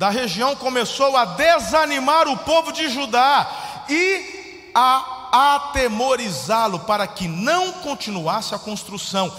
[0.00, 7.70] da região começou a desanimar o povo de Judá e a atemorizá-lo para que não
[7.70, 9.30] continuasse a construção.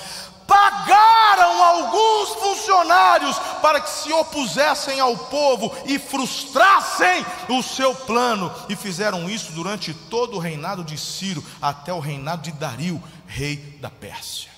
[0.45, 8.75] Pagaram alguns funcionários para que se opusessem ao povo e frustrassem o seu plano, e
[8.75, 13.89] fizeram isso durante todo o reinado de Ciro, até o reinado de Dario, rei da
[13.89, 14.50] Pérsia.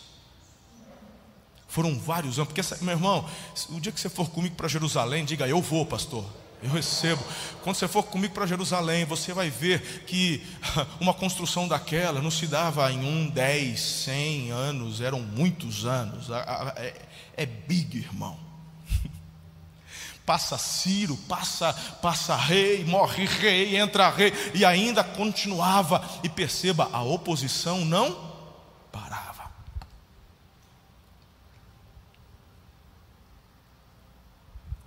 [1.73, 3.27] Foram vários anos, porque, meu irmão,
[3.69, 6.23] o dia que você for comigo para Jerusalém, diga: Eu vou, pastor.
[6.61, 7.19] Eu recebo.
[7.63, 10.45] Quando você for comigo para Jerusalém, você vai ver que
[11.01, 16.27] uma construção daquela não se dava em um, dez, cem anos, eram muitos anos.
[16.77, 16.93] É,
[17.37, 18.37] é big, irmão.
[20.23, 26.07] Passa Ciro, passa, passa rei, morre rei, entra rei, e ainda continuava.
[26.23, 28.31] E perceba, a oposição não
[28.91, 29.42] parava.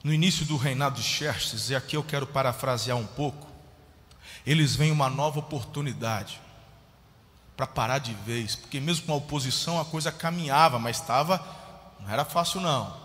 [0.06, 3.44] No início do reinado de Xerxes, e aqui eu quero parafrasear um pouco,
[4.46, 6.40] eles veem uma nova oportunidade
[7.56, 11.44] para parar de vez, porque mesmo com a oposição a coisa caminhava, mas estava,
[11.98, 12.96] não era fácil não.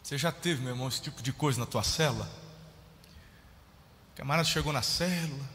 [0.00, 2.30] Você já teve, meu irmão, esse tipo de coisa na tua célula?
[4.12, 5.50] O camarada chegou na célula,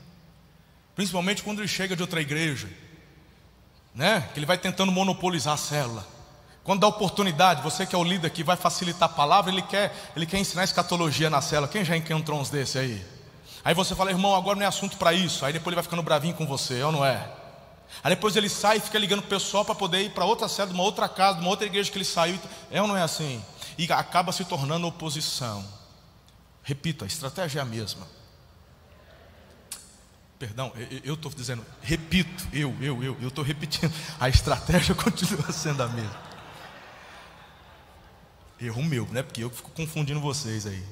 [0.93, 2.69] principalmente quando ele chega de outra igreja,
[3.93, 4.29] né?
[4.33, 6.14] Que ele vai tentando monopolizar a célula.
[6.65, 9.95] Quando dá oportunidade, você que é o líder que vai facilitar a palavra, ele quer,
[10.15, 11.67] ele quer ensinar escatologia na cela.
[11.67, 13.05] Quem já encontrou uns desse aí?
[13.63, 15.45] Aí você fala, irmão, agora não é assunto para isso.
[15.45, 17.29] Aí depois ele vai ficando bravinho com você, ou não é?
[18.03, 20.67] Aí depois ele sai e fica ligando o pessoal para poder ir para outra cela,
[20.67, 22.39] de uma outra casa, de uma outra igreja que ele saiu.
[22.71, 23.45] É ou não é assim?
[23.77, 25.63] E acaba se tornando oposição.
[26.63, 28.07] Repita, a estratégia é a mesma.
[30.39, 33.93] Perdão, eu estou dizendo, repito, eu, eu, eu, eu estou repetindo.
[34.19, 36.34] A estratégia continua sendo a mesma.
[38.59, 39.21] Erro meu, né?
[39.21, 40.83] Porque eu fico confundindo vocês aí.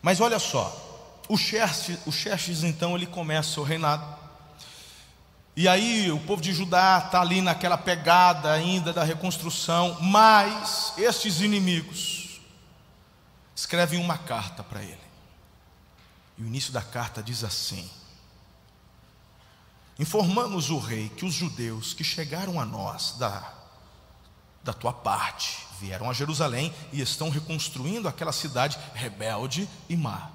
[0.00, 4.16] Mas olha só, o Xerxes, o Xerxes então ele começa o reinado.
[5.56, 11.40] E aí o povo de Judá está ali naquela pegada ainda da reconstrução, mas estes
[11.40, 12.40] inimigos
[13.54, 15.06] escrevem uma carta para ele.
[16.38, 17.90] E o início da carta diz assim:
[19.98, 23.52] Informamos o rei que os judeus que chegaram a nós da,
[24.62, 30.30] da tua parte vieram a Jerusalém e estão reconstruindo aquela cidade rebelde e má.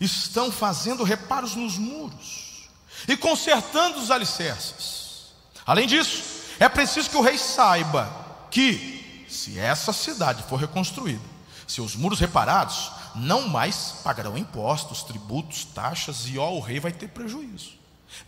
[0.00, 2.68] Estão fazendo reparos nos muros
[3.06, 5.32] e consertando os alicerces.
[5.66, 6.22] Além disso,
[6.58, 8.10] é preciso que o rei saiba
[8.50, 11.22] que, se essa cidade for reconstruída,
[11.66, 17.08] seus muros reparados, não mais pagarão impostos, tributos, taxas, e ó, o rei vai ter
[17.08, 17.72] prejuízo.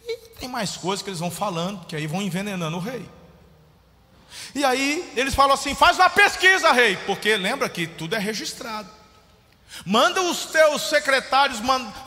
[0.02, 3.08] E tem mais coisas que eles vão falando, que aí vão envenenando o rei.
[4.54, 8.88] E aí eles falam assim: faz uma pesquisa, rei, porque lembra que tudo é registrado.
[9.84, 11.58] Manda os teus secretários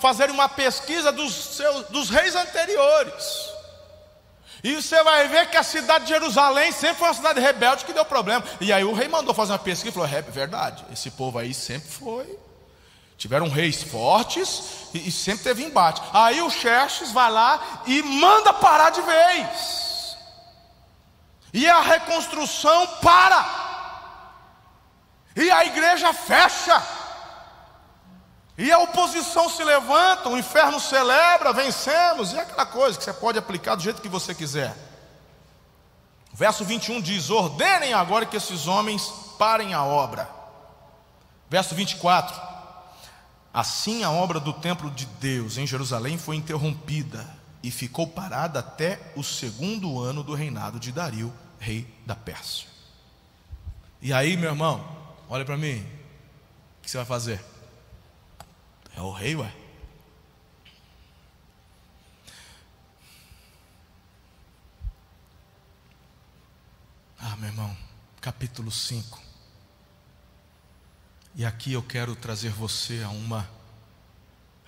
[0.02, 3.50] fazerem uma pesquisa dos, seus, dos reis anteriores.
[4.64, 7.94] E você vai ver que a cidade de Jerusalém sempre foi uma cidade rebelde que
[7.94, 8.44] deu problema.
[8.60, 11.54] E aí o rei mandou fazer uma pesquisa e falou: é verdade, esse povo aí
[11.54, 12.38] sempre foi.
[13.18, 16.02] Tiveram reis fortes e, e sempre teve embate.
[16.14, 19.89] Aí o Xerxes vai lá e manda parar de vez.
[21.54, 23.46] E a reconstrução para.
[25.36, 26.82] E a igreja fecha.
[28.58, 33.40] E a oposição se levanta, o inferno celebra, vencemos, e aquela coisa que você pode
[33.40, 34.76] aplicar do jeito que você quiser.
[36.34, 40.30] Verso 21 diz: Ordenem agora que esses homens parem a obra.
[41.50, 42.40] Verso 24:
[43.54, 49.12] Assim a obra do templo de Deus em Jerusalém foi interrompida e ficou parada até
[49.16, 52.68] o segundo ano do reinado de Dario, rei da Pérsia.
[54.02, 54.98] E aí, meu irmão,
[55.28, 57.44] olha para mim, o que você vai fazer?
[58.96, 59.54] É o rei, ué.
[67.20, 67.76] Ah, meu irmão,
[68.22, 69.22] capítulo 5.
[71.36, 73.59] E aqui eu quero trazer você a uma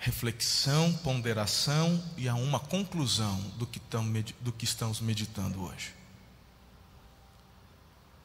[0.02, 3.80] reflexão, ponderação e a uma conclusão do que,
[4.40, 5.94] do que estamos meditando hoje.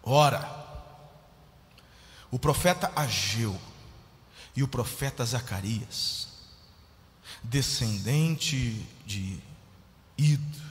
[0.01, 0.65] Ora,
[2.31, 3.55] o profeta Ageu
[4.55, 6.29] e o profeta Zacarias,
[7.43, 9.39] descendente de
[10.17, 10.61] Ido,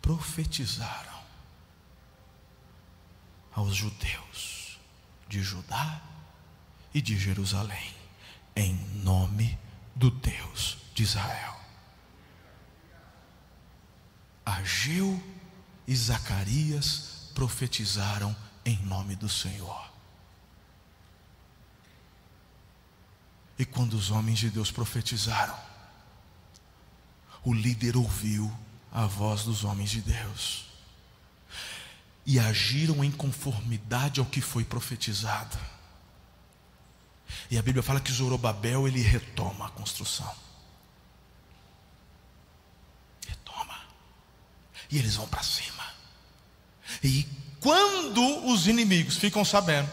[0.00, 1.20] profetizaram
[3.52, 4.78] aos judeus
[5.28, 6.00] de Judá
[6.94, 7.94] e de Jerusalém,
[8.56, 9.62] em nome
[9.94, 11.60] do Deus de Israel.
[14.44, 15.22] Ageu
[15.86, 18.34] e Zacarias profetizaram
[18.64, 19.92] em nome do Senhor.
[23.58, 25.58] E quando os homens de Deus profetizaram,
[27.44, 28.52] o líder ouviu
[28.90, 30.66] a voz dos homens de Deus
[32.26, 35.58] e agiram em conformidade ao que foi profetizado.
[37.50, 40.30] E a Bíblia fala que Zorobabel ele retoma a construção.
[43.26, 43.78] Retoma.
[44.90, 45.84] E eles vão para cima.
[47.02, 47.26] E
[47.60, 49.90] quando os inimigos ficam sabendo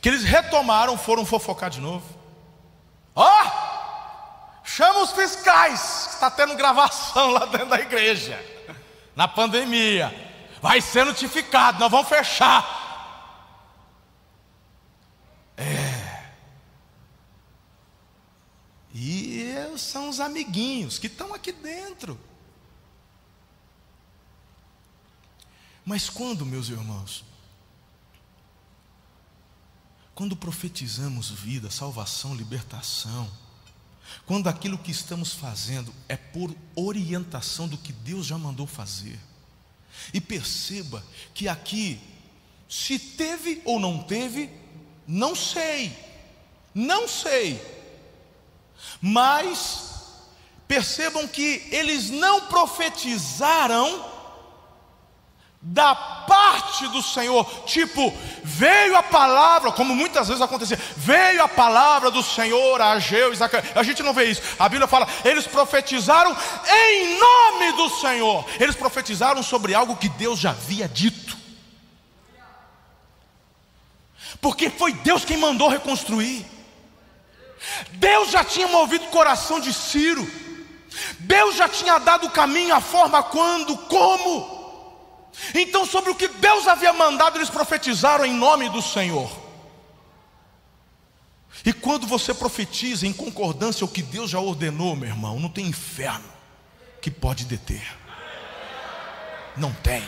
[0.00, 2.04] que eles retomaram, foram fofocar de novo.
[3.14, 3.26] Ó!
[3.26, 8.38] Oh, chama os fiscais, está tendo gravação lá dentro da igreja.
[9.16, 10.28] Na pandemia.
[10.62, 12.79] Vai ser notificado, nós vamos fechar.
[18.94, 22.18] E são os amiguinhos que estão aqui dentro.
[25.84, 27.24] Mas quando, meus irmãos,
[30.14, 33.30] quando profetizamos vida, salvação, libertação,
[34.26, 39.18] quando aquilo que estamos fazendo é por orientação do que Deus já mandou fazer,
[40.12, 42.00] e perceba que aqui,
[42.68, 44.50] se teve ou não teve,
[45.06, 45.96] não sei,
[46.74, 47.79] não sei,
[49.00, 49.90] mas
[50.66, 54.04] percebam que eles não profetizaram
[55.62, 62.10] da parte do Senhor, tipo, veio a palavra, como muitas vezes acontecia, veio a palavra
[62.10, 66.34] do Senhor a Ageu, Isaac, a gente não vê isso, a Bíblia fala, eles profetizaram
[66.66, 71.36] em nome do Senhor, eles profetizaram sobre algo que Deus já havia dito,
[74.40, 76.46] porque foi Deus quem mandou reconstruir,
[77.92, 80.28] Deus já tinha movido o coração de Ciro,
[81.20, 84.60] Deus já tinha dado o caminho, a forma, quando, como,
[85.54, 89.30] então, sobre o que Deus havia mandado, eles profetizaram em nome do Senhor.
[91.64, 95.48] E quando você profetiza em concordância com o que Deus já ordenou, meu irmão, não
[95.48, 96.24] tem inferno
[97.00, 97.82] que pode deter.
[99.56, 100.04] Não tem.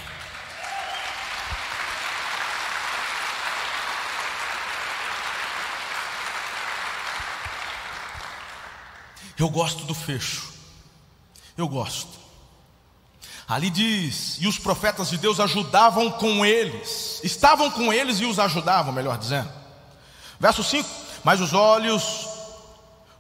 [9.39, 10.53] Eu gosto do fecho.
[11.57, 12.23] Eu gosto.
[13.47, 18.39] Ali diz: e os profetas de Deus ajudavam com eles, estavam com eles e os
[18.39, 19.51] ajudavam, melhor dizendo.
[20.39, 20.89] Verso 5:
[21.23, 22.29] Mas os olhos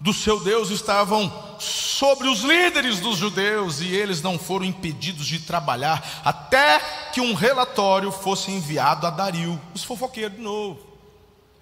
[0.01, 5.39] do seu Deus estavam sobre os líderes dos judeus e eles não foram impedidos de
[5.39, 6.81] trabalhar até
[7.13, 9.61] que um relatório fosse enviado a Dario.
[9.73, 10.81] Os fofoqueiros de novo,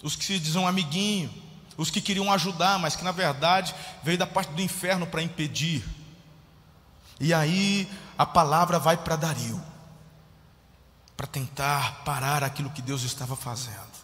[0.02, 1.30] os que se dizem amiguinho,
[1.80, 5.82] os que queriam ajudar, mas que na verdade veio da parte do inferno para impedir.
[7.18, 9.58] E aí a palavra vai para Dario,
[11.16, 13.98] para tentar parar aquilo que Deus estava fazendo.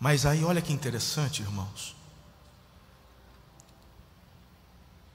[0.00, 1.94] Mas aí olha que interessante, irmãos.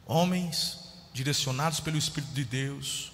[0.06, 0.78] Homens
[1.12, 3.12] direcionados pelo Espírito de Deus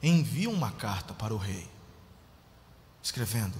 [0.00, 1.68] enviam uma carta para o rei,
[3.02, 3.58] escrevendo: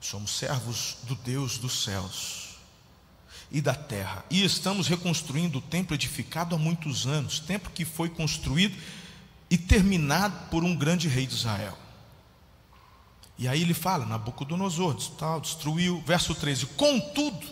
[0.00, 2.39] Somos servos do Deus dos céus
[3.50, 8.08] e da terra, e estamos reconstruindo o templo edificado há muitos anos, templo que foi
[8.08, 8.76] construído
[9.50, 11.76] e terminado por um grande rei de Israel.
[13.36, 17.46] E aí ele fala, Nabucodonosor, tal, destruiu, verso 13: Contudo,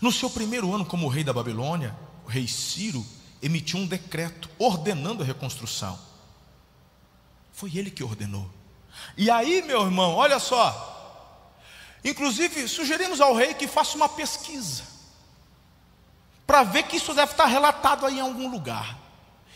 [0.00, 1.94] no seu primeiro ano como rei da Babilônia,
[2.24, 3.04] o rei Ciro
[3.40, 5.98] emitiu um decreto ordenando a reconstrução.
[7.52, 8.50] Foi ele que ordenou.
[9.16, 10.97] E aí, meu irmão, olha só.
[12.04, 14.82] Inclusive, sugerimos ao rei que faça uma pesquisa
[16.46, 18.98] para ver que isso deve estar relatado aí em algum lugar.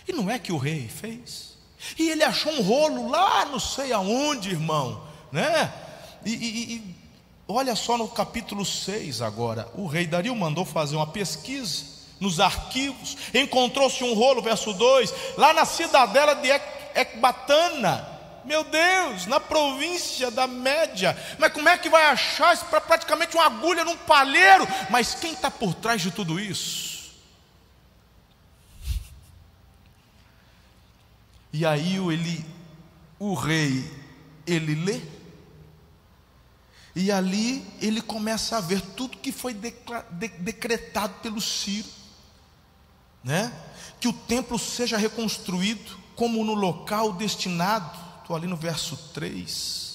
[0.07, 1.57] E não é que o rei fez.
[1.99, 5.72] E ele achou um rolo lá, não sei aonde, irmão, né?
[6.24, 6.97] E, e, e
[7.49, 13.16] olha só no capítulo 6 agora, o rei Dario mandou fazer uma pesquisa nos arquivos,
[13.34, 16.49] encontrou-se um rolo, verso 2, lá na cidadela de
[16.95, 18.12] Ecbatana.
[18.45, 21.16] Meu Deus, na província da Média.
[21.38, 24.66] Mas como é que vai achar isso para praticamente uma agulha num palheiro?
[24.90, 27.12] Mas quem está por trás de tudo isso?
[31.53, 32.45] E aí ele,
[33.18, 33.84] o rei,
[34.47, 35.01] ele lê,
[36.97, 39.55] e ali ele começa a ver tudo que foi
[40.38, 41.88] decretado pelo Ciro,
[43.22, 43.53] né?
[44.01, 49.93] Que o templo seja reconstruído como no local destinado, estou ali no verso 3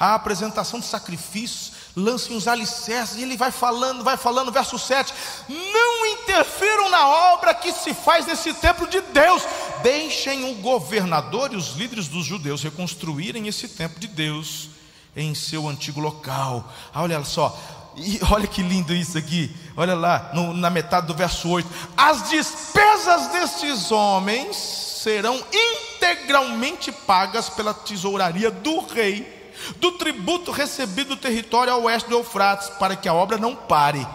[0.00, 5.12] a apresentação de sacrifícios, lancem os alicerces, e ele vai falando, vai falando, verso 7:
[5.46, 9.42] Não interfiram na obra que se faz nesse templo de Deus,
[9.82, 14.70] deixem o governador e os líderes dos judeus reconstruírem esse templo de Deus
[15.14, 16.72] em seu antigo local.
[16.94, 17.54] Ah, olha só,
[17.96, 19.54] E olha que lindo isso aqui.
[19.76, 21.68] Olha lá, no, na metade do verso 8.
[21.96, 31.16] As despesas destes homens serão integralmente pagas pela tesouraria do rei, do tributo recebido do
[31.16, 34.06] território ao oeste do Eufrates, para que a obra não pare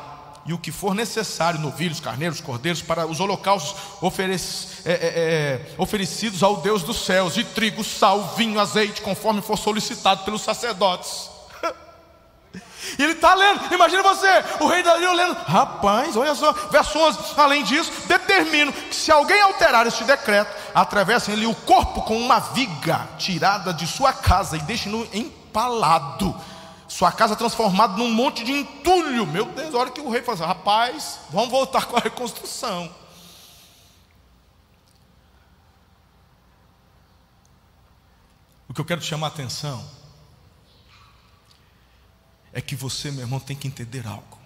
[0.45, 3.75] e o que for necessário, novilhos, carneiros, cordeiros, para os holocaustos
[4.85, 9.57] é, é, é, oferecidos ao Deus dos céus, de trigo, sal, vinho, azeite, conforme for
[9.57, 11.34] solicitado pelos sacerdotes.
[12.97, 14.27] E ele está lendo, imagina você,
[14.59, 19.41] o rei Dario lendo, rapaz, olha só, verso 11: além disso, determino que se alguém
[19.41, 25.07] alterar este decreto, atravessem-lhe o corpo com uma viga tirada de sua casa e deixem-no
[25.13, 26.35] empalado.
[26.87, 29.25] Sua casa transformada num monte de entulho.
[29.25, 32.89] Meu Deus, a hora que o rei fala rapaz, vamos voltar com a reconstrução.
[38.69, 40.04] O que eu quero te chamar a atenção
[42.55, 44.39] é que você, meu irmão, tem que entender algo.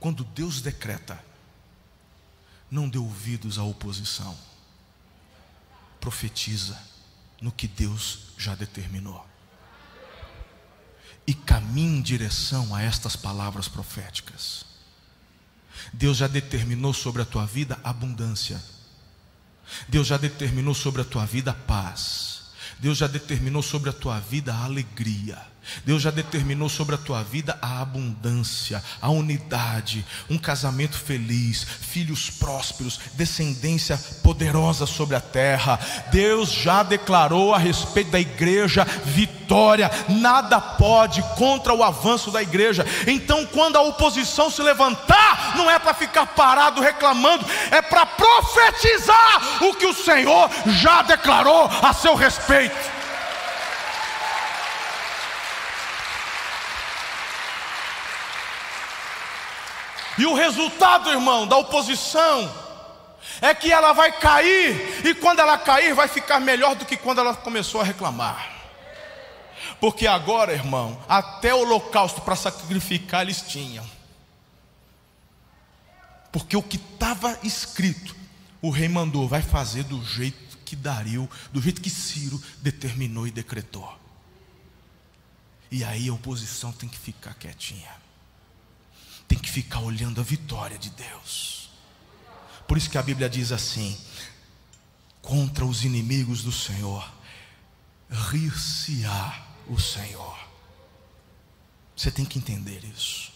[0.00, 1.24] Quando Deus decreta,
[2.68, 4.36] não dê ouvidos à oposição,
[6.00, 6.76] profetiza
[7.40, 9.24] no que Deus já determinou
[11.24, 14.66] e caminhe em direção a estas palavras proféticas.
[15.92, 18.60] Deus já determinou sobre a tua vida abundância.
[19.88, 22.46] Deus já determinou sobre a tua vida paz.
[22.80, 25.53] Deus já determinou sobre a tua vida alegria.
[25.84, 32.30] Deus já determinou sobre a tua vida a abundância, a unidade, um casamento feliz, filhos
[32.30, 35.78] prósperos, descendência poderosa sobre a terra.
[36.10, 42.84] Deus já declarou a respeito da igreja vitória, nada pode contra o avanço da igreja.
[43.06, 49.64] Então, quando a oposição se levantar, não é para ficar parado reclamando, é para profetizar
[49.64, 53.03] o que o Senhor já declarou a seu respeito.
[60.18, 62.64] E o resultado, irmão, da oposição
[63.40, 67.20] é que ela vai cair, e quando ela cair, vai ficar melhor do que quando
[67.20, 68.52] ela começou a reclamar.
[69.80, 73.84] Porque agora, irmão, até o holocausto para sacrificar eles tinham.
[76.30, 78.14] Porque o que estava escrito,
[78.60, 83.30] o rei mandou, vai fazer do jeito que Dario, do jeito que Ciro determinou e
[83.30, 83.92] decretou.
[85.70, 88.03] E aí a oposição tem que ficar quietinha
[89.26, 91.70] tem que ficar olhando a vitória de Deus.
[92.66, 93.96] Por isso que a Bíblia diz assim:
[95.20, 97.10] contra os inimigos do Senhor,
[98.10, 100.38] rir-se-á o Senhor.
[101.96, 103.32] Você tem que entender isso.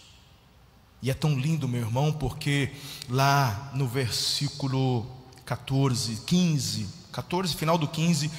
[1.01, 2.71] E é tão lindo, meu irmão, porque
[3.07, 5.09] lá no versículo
[5.45, 8.29] 14, 15, 14, final do 15,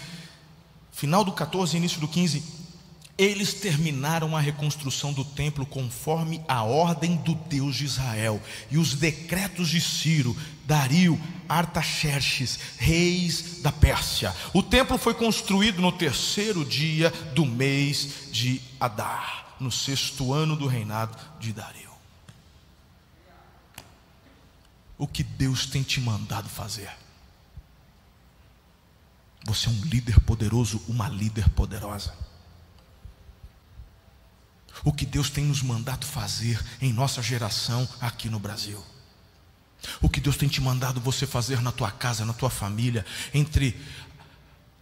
[0.93, 2.60] final do 14, início do 15,
[3.21, 8.95] eles terminaram a reconstrução do templo conforme a ordem do Deus de Israel e os
[8.95, 10.35] decretos de Ciro,
[10.65, 14.35] Dario, Artaxerxes, reis da Pérsia.
[14.55, 20.67] O templo foi construído no terceiro dia do mês de Adar, no sexto ano do
[20.67, 21.91] reinado de Dario.
[24.97, 26.91] O que Deus tem te mandado fazer?
[29.45, 32.30] Você é um líder poderoso, uma líder poderosa
[34.85, 38.83] o que Deus tem nos mandado fazer em nossa geração aqui no Brasil.
[40.01, 43.81] O que Deus tem te mandado você fazer na tua casa, na tua família, entre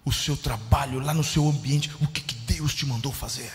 [0.04, 3.52] o seu trabalho, lá no seu ambiente, o que, que Deus te mandou fazer.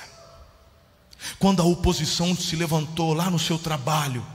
[1.39, 4.26] Quando a oposição se levantou lá no seu trabalho,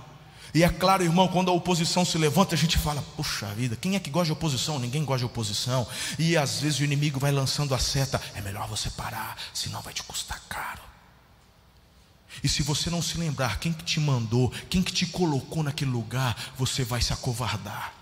[0.55, 3.97] e é claro, irmão, quando a oposição se levanta, a gente fala: puxa vida, quem
[3.97, 4.79] é que gosta de oposição?
[4.79, 5.87] Ninguém gosta de oposição.
[6.19, 9.93] E às vezes o inimigo vai lançando a seta: é melhor você parar, senão vai
[9.93, 10.81] te custar caro.
[12.43, 15.91] E se você não se lembrar quem que te mandou, quem que te colocou naquele
[15.91, 17.95] lugar, você vai se acovardar.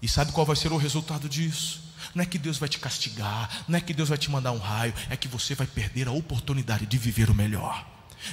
[0.00, 1.82] E sabe qual vai ser o resultado disso?
[2.14, 4.58] Não é que Deus vai te castigar, não é que Deus vai te mandar um
[4.58, 7.86] raio, é que você vai perder a oportunidade de viver o melhor.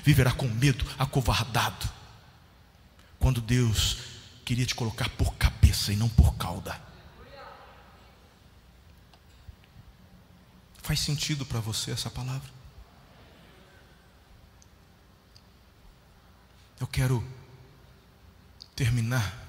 [0.04, 1.90] Viverá com medo, acovardado.
[3.20, 3.98] Quando Deus
[4.46, 6.80] queria te colocar por cabeça e não por cauda.
[10.84, 12.55] Faz sentido para você essa palavra?
[16.80, 17.24] Eu quero
[18.76, 19.46] terminar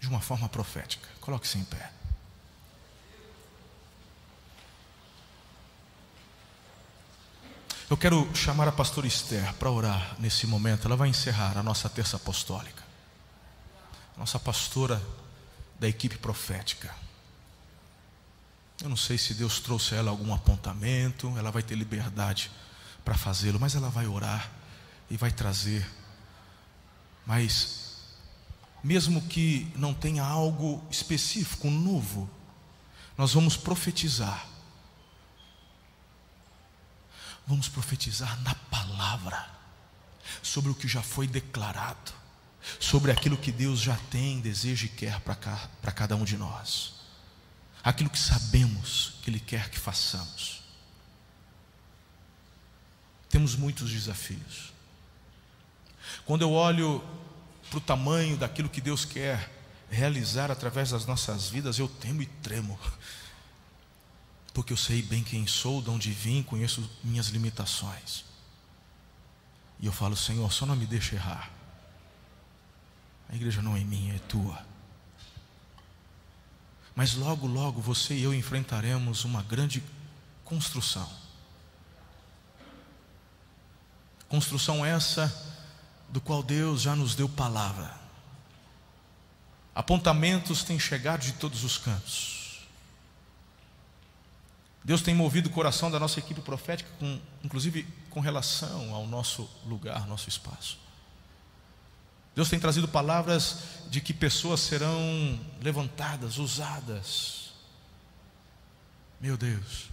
[0.00, 1.08] de uma forma profética.
[1.20, 1.92] Coloque-se em pé.
[7.88, 10.86] Eu quero chamar a pastora Esther para orar nesse momento.
[10.86, 12.82] Ela vai encerrar a nossa terça apostólica.
[14.16, 15.00] Nossa pastora
[15.78, 16.92] da equipe profética.
[18.82, 22.50] Eu não sei se Deus trouxe a ela algum apontamento, ela vai ter liberdade
[23.04, 24.50] para fazê-lo, mas ela vai orar
[25.08, 25.86] e vai trazer
[27.26, 27.96] Mas,
[28.82, 32.30] mesmo que não tenha algo específico, novo,
[33.18, 34.46] nós vamos profetizar.
[37.46, 39.50] Vamos profetizar na palavra,
[40.42, 42.12] sobre o que já foi declarado,
[42.80, 46.94] sobre aquilo que Deus já tem, deseja e quer para cada um de nós,
[47.82, 50.62] aquilo que sabemos que Ele quer que façamos.
[53.28, 54.75] Temos muitos desafios.
[56.24, 57.02] Quando eu olho
[57.68, 59.52] para o tamanho daquilo que Deus quer
[59.90, 62.78] realizar através das nossas vidas, eu temo e tremo.
[64.52, 68.24] Porque eu sei bem quem sou, de onde vim, conheço minhas limitações.
[69.78, 71.50] E eu falo, Senhor, só não me deixe errar.
[73.28, 74.64] A igreja não é minha, é tua.
[76.94, 79.82] Mas logo, logo você e eu enfrentaremos uma grande
[80.44, 81.08] construção.
[84.28, 85.30] Construção essa
[86.16, 87.94] do qual Deus já nos deu palavra.
[89.74, 92.66] Apontamentos têm chegado de todos os cantos.
[94.82, 99.46] Deus tem movido o coração da nossa equipe profética, com, inclusive com relação ao nosso
[99.66, 100.78] lugar, nosso espaço.
[102.34, 103.58] Deus tem trazido palavras
[103.90, 107.50] de que pessoas serão levantadas, usadas.
[109.20, 109.90] Meu Deus,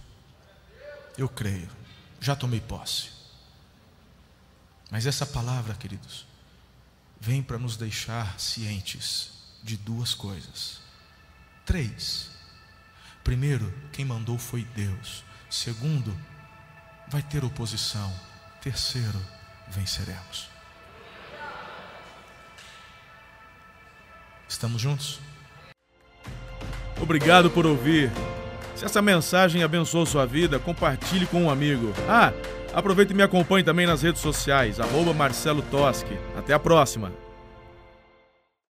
[1.18, 1.68] eu creio,
[2.18, 3.13] já tomei posse.
[4.94, 6.24] Mas essa palavra, queridos,
[7.20, 10.78] vem para nos deixar cientes de duas coisas.
[11.66, 12.30] Três.
[13.24, 15.24] Primeiro, quem mandou foi Deus.
[15.50, 16.16] Segundo,
[17.08, 18.14] vai ter oposição.
[18.62, 19.20] Terceiro,
[19.66, 20.48] venceremos.
[24.48, 25.18] Estamos juntos?
[27.02, 28.12] Obrigado por ouvir.
[28.76, 31.92] Se essa mensagem abençoou sua vida, compartilhe com um amigo.
[32.08, 32.32] Ah,
[32.74, 36.18] Aproveite e me acompanhe também nas redes sociais, arroba Marcelo Toschi.
[36.36, 37.23] Até a próxima!